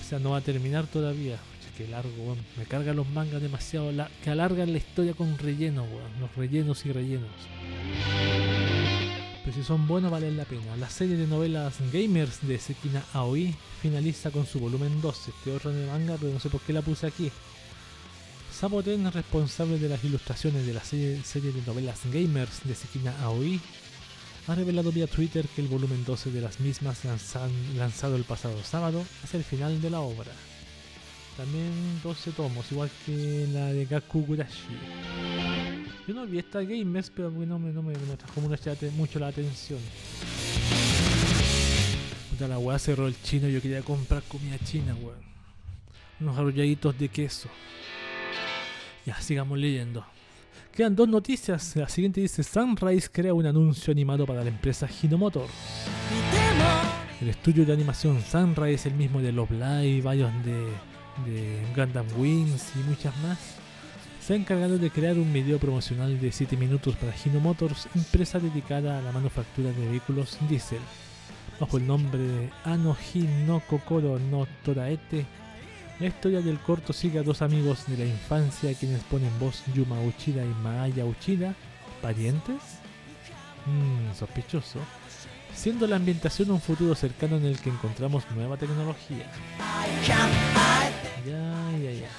[0.00, 1.36] O sea, no va a terminar todavía.
[1.76, 2.38] Qué largo, weón.
[2.56, 6.20] Me cargan los mangas demasiado, la- que alargan la historia con relleno, weón.
[6.20, 7.30] Los rellenos y rellenos.
[9.48, 10.76] Pero si son buenos valen la pena.
[10.76, 15.30] La serie de novelas Gamers de Sekina Aoi finaliza con su volumen 12.
[15.30, 17.30] Este otro de manga, pero no sé por qué la puse aquí.
[18.52, 23.58] Saboten, responsable de las ilustraciones de la serie, serie de novelas Gamers de Sekina Aoi,
[24.48, 28.62] ha revelado vía Twitter que el volumen 12 de las mismas lanzan- lanzado el pasado
[28.62, 30.32] sábado es el final de la obra.
[31.38, 31.72] También
[32.02, 34.76] 12 tomos, igual que la de Gakugurashi.
[36.08, 39.78] Yo no vi esta Gamers, pero no me, no me, me atrajo mucho la, atención.
[42.40, 45.18] La weá cerró el chino, yo quería comprar comida china, weón.
[46.18, 47.50] Unos arrolladitos de queso.
[49.04, 50.06] Ya, sigamos leyendo.
[50.72, 51.76] Quedan dos noticias.
[51.76, 55.46] La siguiente dice: Sunrise crea un anuncio animado para la empresa Hinomoto.
[57.20, 60.72] El estudio de animación Sunrise, el mismo de Love Live, varios de,
[61.30, 63.58] de Gundam Wings y muchas más,
[64.28, 68.38] se ha encargado de crear un video promocional de 7 minutos para Hino Motors, empresa
[68.38, 70.82] dedicada a la manufactura de vehículos diésel.
[71.58, 75.24] Bajo el nombre de Ano Hi no Kokoro no Toraete,
[75.98, 79.98] la historia del corto sigue a dos amigos de la infancia quienes ponen voz Yuma
[80.02, 81.54] Uchida y Maaya Uchida,
[82.02, 82.60] parientes.
[83.64, 84.80] Mmm, sospechoso.
[85.54, 89.24] Siendo la ambientación un futuro cercano en el que encontramos nueva tecnología.
[91.26, 92.10] Ya, ya, ya.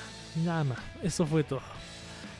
[0.43, 1.61] Nada más, eso fue todo.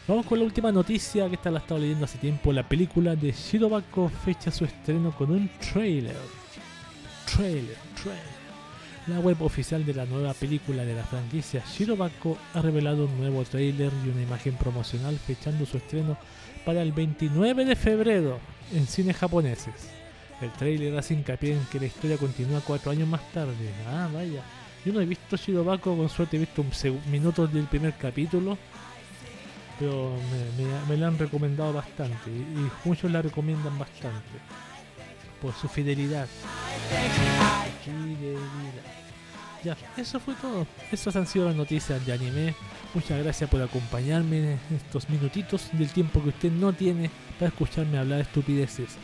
[0.09, 2.51] Vamos con la última noticia que esta la he estado leyendo hace tiempo.
[2.51, 6.17] La película de Shirobako fecha su estreno con un trailer.
[7.31, 8.39] Trailer, trailer.
[9.05, 13.43] La web oficial de la nueva película de la franquicia Shirobako ha revelado un nuevo
[13.43, 16.17] tráiler y una imagen promocional fechando su estreno
[16.65, 18.39] para el 29 de febrero
[18.73, 19.91] en cines japoneses.
[20.41, 23.53] El tráiler hace hincapié en que la historia continúa cuatro años más tarde.
[23.87, 24.41] Ah, vaya.
[24.83, 28.57] Yo no he visto Shirobako, con suerte he visto un minutos del primer capítulo,
[29.79, 30.11] pero
[30.57, 34.37] me, me- me la han recomendado bastante y, muchos la recomiendan bastante
[35.41, 36.27] por su fidelidad.
[37.83, 38.39] Fidelidad.
[39.63, 40.65] Ya, eso fue todo.
[40.91, 42.53] Esas han sido las noticias de anime.
[42.93, 47.97] Muchas gracias por acompañarme en estos minutitos del tiempo que usted no tiene para escucharme
[47.97, 48.97] hablar estupideces.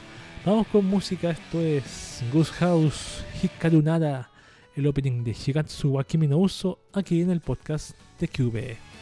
[0.46, 4.30] Vamos con música, esto es Goose House Hikaru Nada,
[4.76, 8.95] el opening de Shigatsu wa Kimi no Uso, aquí en el podcast de QB.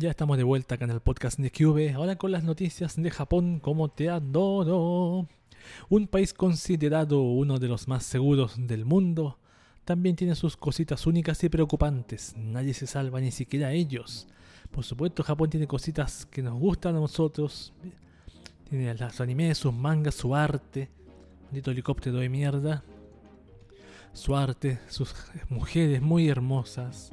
[0.00, 3.10] Ya estamos de vuelta acá en el podcast de QV, ahora con las noticias de
[3.10, 5.28] Japón como te adoro.
[5.90, 9.36] Un país considerado uno de los más seguros del mundo,
[9.84, 12.34] también tiene sus cositas únicas y preocupantes.
[12.34, 14.26] Nadie se salva, ni siquiera ellos.
[14.70, 17.74] Por supuesto, Japón tiene cositas que nos gustan a nosotros.
[18.70, 20.88] Tiene los animes, sus mangas, su arte.
[21.42, 22.82] Maldito helicóptero de mierda.
[24.14, 25.14] Su arte, sus
[25.50, 27.12] mujeres muy hermosas.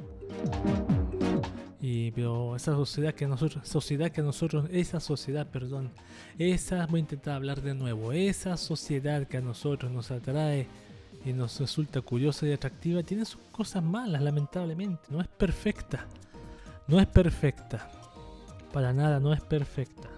[1.79, 5.91] Y pero esa sociedad que nosotros, sociedad que nosotros, esa sociedad, perdón,
[6.39, 10.67] esa voy a intentar hablar de nuevo, esa sociedad que a nosotros nos atrae
[11.23, 16.07] y nos resulta curiosa y atractiva tiene sus cosas malas, lamentablemente, no es perfecta.
[16.87, 17.89] No es perfecta.
[18.71, 20.09] Para nada, no es perfecta.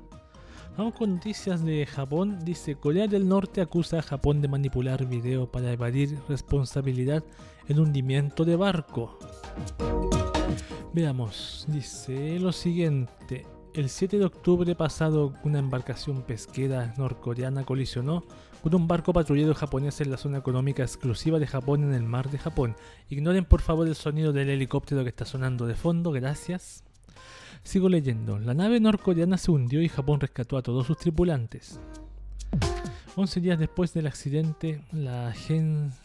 [0.77, 2.40] Vamos con noticias de Japón.
[2.45, 7.23] Dice, Corea del Norte acusa a Japón de manipular video para evadir responsabilidad
[7.68, 9.18] en hundimiento de barco.
[10.93, 13.45] Veamos, dice lo siguiente.
[13.73, 18.23] El 7 de octubre pasado, una embarcación pesquera norcoreana colisionó
[18.63, 22.30] con un barco patrullero japonés en la zona económica exclusiva de Japón en el mar
[22.30, 22.76] de Japón.
[23.09, 26.84] Ignoren por favor el sonido del helicóptero que está sonando de fondo, gracias.
[27.63, 28.39] Sigo leyendo.
[28.39, 31.80] La nave norcoreana se hundió y Japón rescató a todos sus tripulantes.
[33.15, 35.99] 11 días después del accidente, la agencia...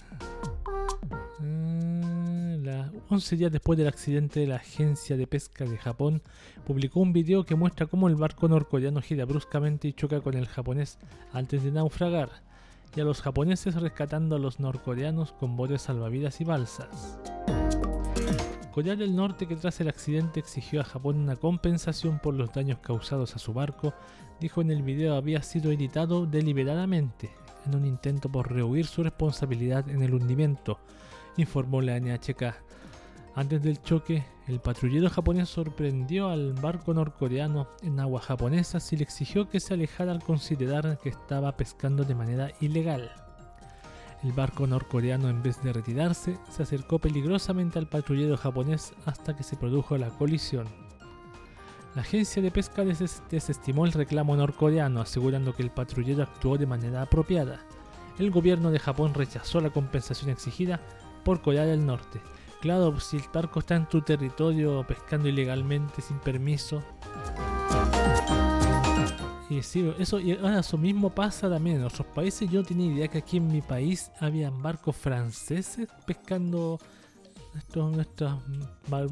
[3.08, 6.22] 11 días después del accidente, la Agencia de Pesca de Japón
[6.66, 10.46] publicó un video que muestra cómo el barco norcoreano gira bruscamente y choca con el
[10.46, 10.98] japonés
[11.32, 12.30] antes de naufragar,
[12.96, 17.18] y a los japoneses rescatando a los norcoreanos con botes salvavidas y balsas.
[18.72, 22.78] Corea del Norte, que tras el accidente exigió a Japón una compensación por los daños
[22.80, 23.94] causados a su barco,
[24.40, 27.30] dijo en el video había sido editado deliberadamente
[27.66, 30.80] en un intento por rehuir su responsabilidad en el hundimiento,
[31.36, 32.42] informó la NHK.
[33.36, 39.02] Antes del choque, el patrullero japonés sorprendió al barco norcoreano en aguas japonesas y le
[39.02, 43.10] exigió que se alejara al considerar que estaba pescando de manera ilegal.
[44.22, 49.42] El barco norcoreano, en vez de retirarse, se acercó peligrosamente al patrullero japonés hasta que
[49.42, 50.66] se produjo la colisión.
[51.96, 56.66] La agencia de pesca des- desestimó el reclamo norcoreano, asegurando que el patrullero actuó de
[56.66, 57.60] manera apropiada.
[58.18, 60.80] El gobierno de Japón rechazó la compensación exigida
[61.24, 62.20] por Corea del Norte.
[62.64, 66.82] Claro, si el barco está en tu territorio pescando ilegalmente sin permiso.
[69.50, 72.50] Y sí, eso, y ahora eso mismo pasa también en otros países.
[72.50, 76.78] Yo tenía idea que aquí en mi país habían barcos franceses pescando
[77.52, 78.40] nuestros, nuestros,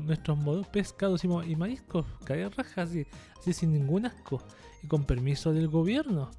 [0.01, 3.07] nuestros pescados y mariscos, caer rajas así,
[3.39, 4.43] así sin ningún asco
[4.83, 6.31] y con permiso del gobierno.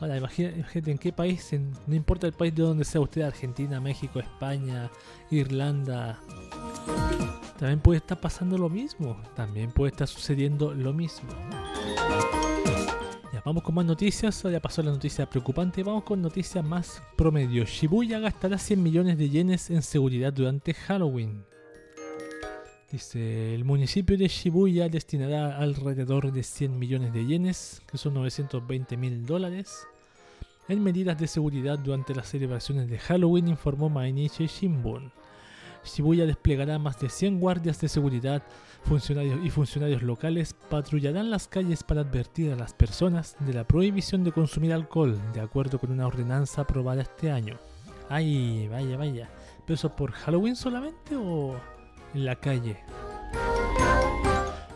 [0.00, 1.50] Ahora, imagínate en qué país,
[1.86, 4.90] no importa el país de donde sea usted, Argentina, México, España,
[5.30, 6.20] Irlanda,
[7.58, 11.28] también puede estar pasando lo mismo, también puede estar sucediendo lo mismo.
[13.32, 17.64] Ya, vamos con más noticias, ya pasó la noticia preocupante, vamos con noticias más promedio.
[17.64, 21.44] Shibuya gastará 100 millones de yenes en seguridad durante Halloween.
[22.90, 28.96] Dice, el municipio de Shibuya destinará alrededor de 100 millones de yenes, que son 920
[28.96, 29.86] mil dólares,
[30.68, 35.12] en medidas de seguridad durante las celebraciones de Halloween, informó Mainichi Shimbun.
[35.84, 38.42] Shibuya desplegará más de 100 guardias de seguridad
[38.84, 44.24] funcionarios y funcionarios locales patrullarán las calles para advertir a las personas de la prohibición
[44.24, 47.58] de consumir alcohol, de acuerdo con una ordenanza aprobada este año.
[48.08, 49.30] Ay, vaya, vaya.
[49.66, 51.60] ¿Pero eso por Halloween solamente o
[52.14, 52.78] en la calle?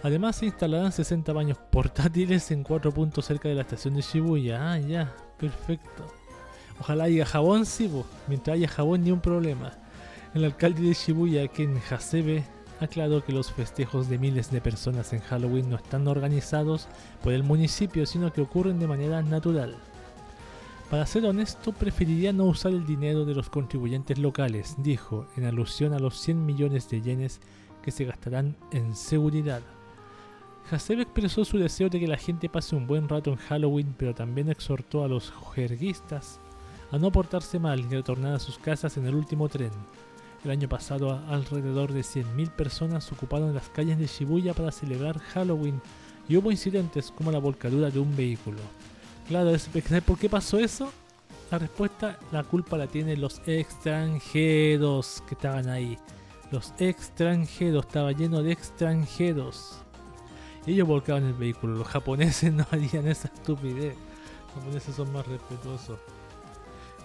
[0.02, 4.72] Además se instalarán 60 baños portátiles en cuatro puntos cerca de la estación de Shibuya.
[4.72, 6.06] Ah, ya, perfecto.
[6.80, 8.04] Ojalá haya jabón, sí, po.
[8.26, 9.72] mientras haya jabón ni un problema.
[10.34, 12.44] El alcalde de Shibuya, Ken Hasebe,
[12.80, 16.88] aclaró que los festejos de miles de personas en Halloween no están organizados
[17.22, 19.76] por el municipio, sino que ocurren de manera natural.
[20.92, 25.94] Para ser honesto, preferiría no usar el dinero de los contribuyentes locales, dijo, en alusión
[25.94, 27.40] a los 100 millones de yenes
[27.80, 29.62] que se gastarán en seguridad.
[30.70, 34.14] Hasebe expresó su deseo de que la gente pase un buen rato en Halloween, pero
[34.14, 36.40] también exhortó a los jerguistas
[36.90, 39.72] a no portarse mal y retornar a sus casas en el último tren.
[40.44, 45.80] El año pasado, alrededor de 100.000 personas ocuparon las calles de Shibuya para celebrar Halloween
[46.28, 48.60] y hubo incidentes como la volcadura de un vehículo.
[49.32, 50.92] Claro, es- ¿sabes por qué pasó eso?
[51.50, 55.96] La respuesta, la culpa la tienen los extranjeros que estaban ahí.
[56.50, 59.78] Los extranjeros, estaba lleno de extranjeros.
[60.66, 61.76] Ellos volcaban el vehículo.
[61.76, 63.94] Los japoneses no harían esa estupidez.
[64.48, 65.98] Los japoneses son más respetuosos.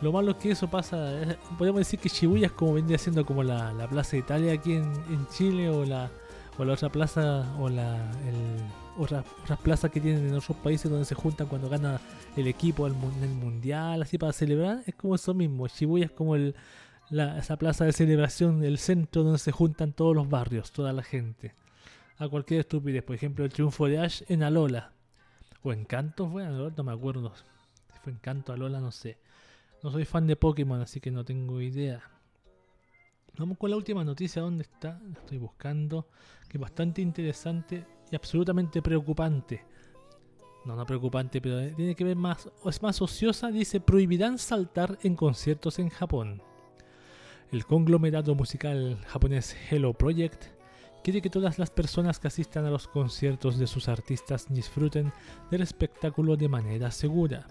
[0.02, 0.98] Lo malo es que eso pasa.
[1.24, 4.52] eh, Podemos decir que Shibuya es como vendría siendo como la, la Plaza de Italia
[4.52, 6.12] aquí en, en Chile o la,
[6.58, 7.96] o la otra plaza o la
[8.28, 8.62] el,
[8.98, 12.00] otra- otras plazas que tienen en otros países donde se juntan cuando gana
[12.36, 15.68] el equipo mun- el mundial así para celebrar es como eso mismo.
[15.68, 16.56] Shibuya es como el
[17.10, 21.54] esa plaza de celebración el centro donde se juntan todos los barrios toda la gente
[22.18, 23.02] a cualquier estupidez.
[23.04, 24.92] Por ejemplo el triunfo de Ash en Alola
[25.64, 27.34] o Encanto fue Alola no me acuerdo
[27.94, 29.18] si fue Encanto Alola no sé.
[29.84, 32.02] No soy fan de Pokémon así que no tengo idea.
[33.38, 35.00] Vamos con la última noticia, ¿dónde está?
[35.08, 36.08] La estoy buscando,
[36.50, 39.64] que bastante interesante y absolutamente preocupante.
[40.66, 44.38] No, no preocupante, pero eh, tiene que ver más, o es más ociosa, dice, prohibirán
[44.38, 46.42] saltar en conciertos en Japón.
[47.52, 50.46] El conglomerado musical japonés Hello Project
[51.04, 55.14] quiere que todas las personas que asistan a los conciertos de sus artistas disfruten
[55.50, 57.48] del espectáculo de manera segura.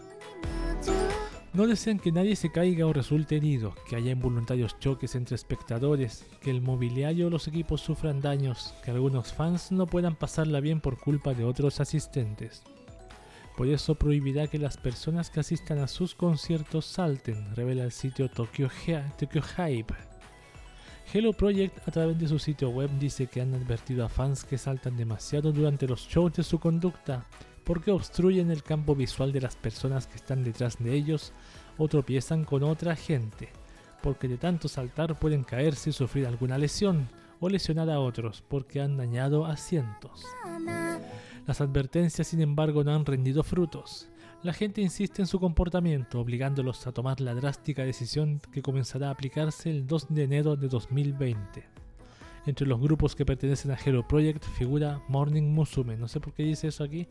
[1.57, 6.27] No desean que nadie se caiga o resulte herido, que haya involuntarios choques entre espectadores,
[6.43, 10.83] que el mobiliario o los equipos sufran daños, que algunos fans no puedan pasarla bien
[10.83, 12.63] por culpa de otros asistentes.
[13.57, 18.29] Por eso prohibirá que las personas que asistan a sus conciertos salten, revela el sitio
[18.29, 18.69] Tokyo,
[19.19, 19.95] Tokyo Hype.
[21.11, 24.59] Hello Project a través de su sitio web dice que han advertido a fans que
[24.59, 27.25] saltan demasiado durante los shows de su conducta
[27.67, 31.33] porque obstruyen el campo visual de las personas que están detrás de ellos
[31.77, 33.49] o tropiezan con otra gente,
[34.03, 37.09] porque de tanto saltar pueden caerse y sufrir alguna lesión
[37.41, 40.25] o lesionar a otros porque han dañado asientos.
[41.47, 44.09] Las advertencias, sin embargo, no han rendido frutos.
[44.43, 49.11] La gente insiste en su comportamiento, obligándolos a tomar la drástica decisión que comenzará a
[49.11, 51.65] aplicarse el 2 de enero de 2020.
[52.47, 55.97] Entre los grupos que pertenecen a Hero Project figura Morning Musume.
[55.97, 57.09] No sé por qué dice eso aquí.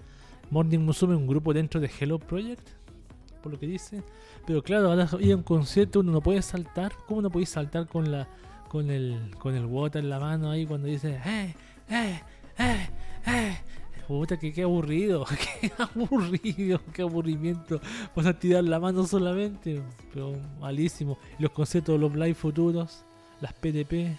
[0.50, 2.68] Morning Musume, un grupo dentro de Hello Project,
[3.42, 4.04] por lo que dice.
[4.46, 6.94] Pero claro, ahora ir a un concierto uno no puede saltar.
[7.08, 8.28] ¿Cómo no podéis saltar con la
[8.70, 11.56] con el con el water en la mano ahí cuando dice eh
[11.90, 12.22] eh
[12.58, 12.90] eh
[13.28, 13.58] eh
[14.08, 15.26] Puta, que qué aburrido,
[15.62, 17.82] qué aburrido, qué aburrimiento.
[18.16, 19.82] Vas a tirar la mano solamente,
[20.14, 21.18] pero malísimo.
[21.40, 23.04] Los conciertos de los live futuros,
[23.42, 24.16] las PDP,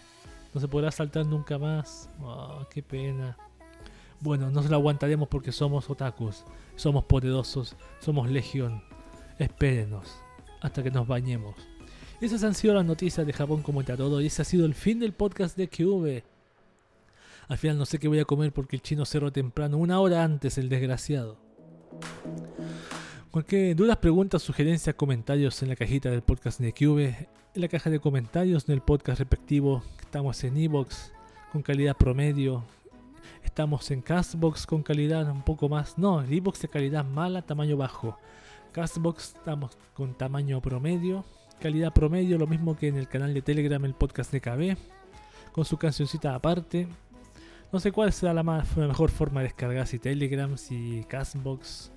[0.53, 2.11] no se podrá saltar nunca más.
[2.21, 3.37] Oh, qué pena.
[4.27, 6.43] Bueno, no se lo aguantaremos porque somos otakus,
[6.75, 8.83] somos poderosos, somos legión.
[9.39, 10.17] Espérenos
[10.61, 11.55] hasta que nos bañemos.
[12.21, 14.99] Esas han sido las noticias de Japón como todo y ese ha sido el fin
[14.99, 16.25] del podcast de QV.
[17.47, 20.25] Al final no sé qué voy a comer porque el chino cerró temprano, una hora
[20.25, 21.37] antes el desgraciado.
[23.31, 27.91] Cualquier dudas, preguntas, sugerencias, comentarios en la cajita del podcast de QV, en la caja
[27.91, 29.85] de comentarios del podcast respectivo.
[30.01, 31.13] Estamos en Evox
[31.53, 32.65] con calidad promedio.
[33.47, 35.97] Estamos en Castbox con calidad un poco más.
[35.97, 38.19] No, Evox de calidad mala, tamaño bajo.
[38.73, 41.25] Castbox estamos con tamaño promedio.
[41.61, 44.77] Calidad promedio, lo mismo que en el canal de Telegram, el podcast de KB.
[45.53, 46.87] Con su cancioncita aparte.
[47.73, 51.93] No sé cuál será la, mejor forma de descargar, si Telegram, si Castbox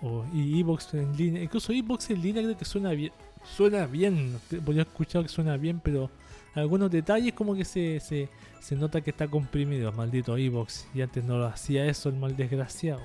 [0.00, 1.42] o y Evox en línea.
[1.42, 3.12] Incluso Evox en línea creo que suena bien.
[3.44, 6.10] Suena bien, porque he escuchado que suena bien, pero
[6.56, 8.28] algunos detalles como que se, se,
[8.60, 10.88] se nota que está comprimido, maldito Evox.
[10.94, 13.02] Y antes no lo hacía eso el mal desgraciado.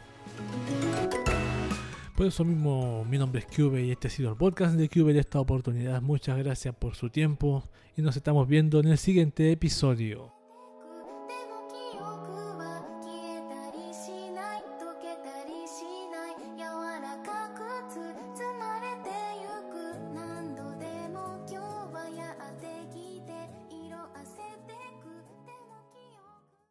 [2.16, 5.14] Por eso mismo, mi nombre es Cube y este ha sido el podcast de Cube
[5.14, 6.02] de esta oportunidad.
[6.02, 7.64] Muchas gracias por su tiempo
[7.98, 10.41] y nos estamos viendo en el siguiente episodio.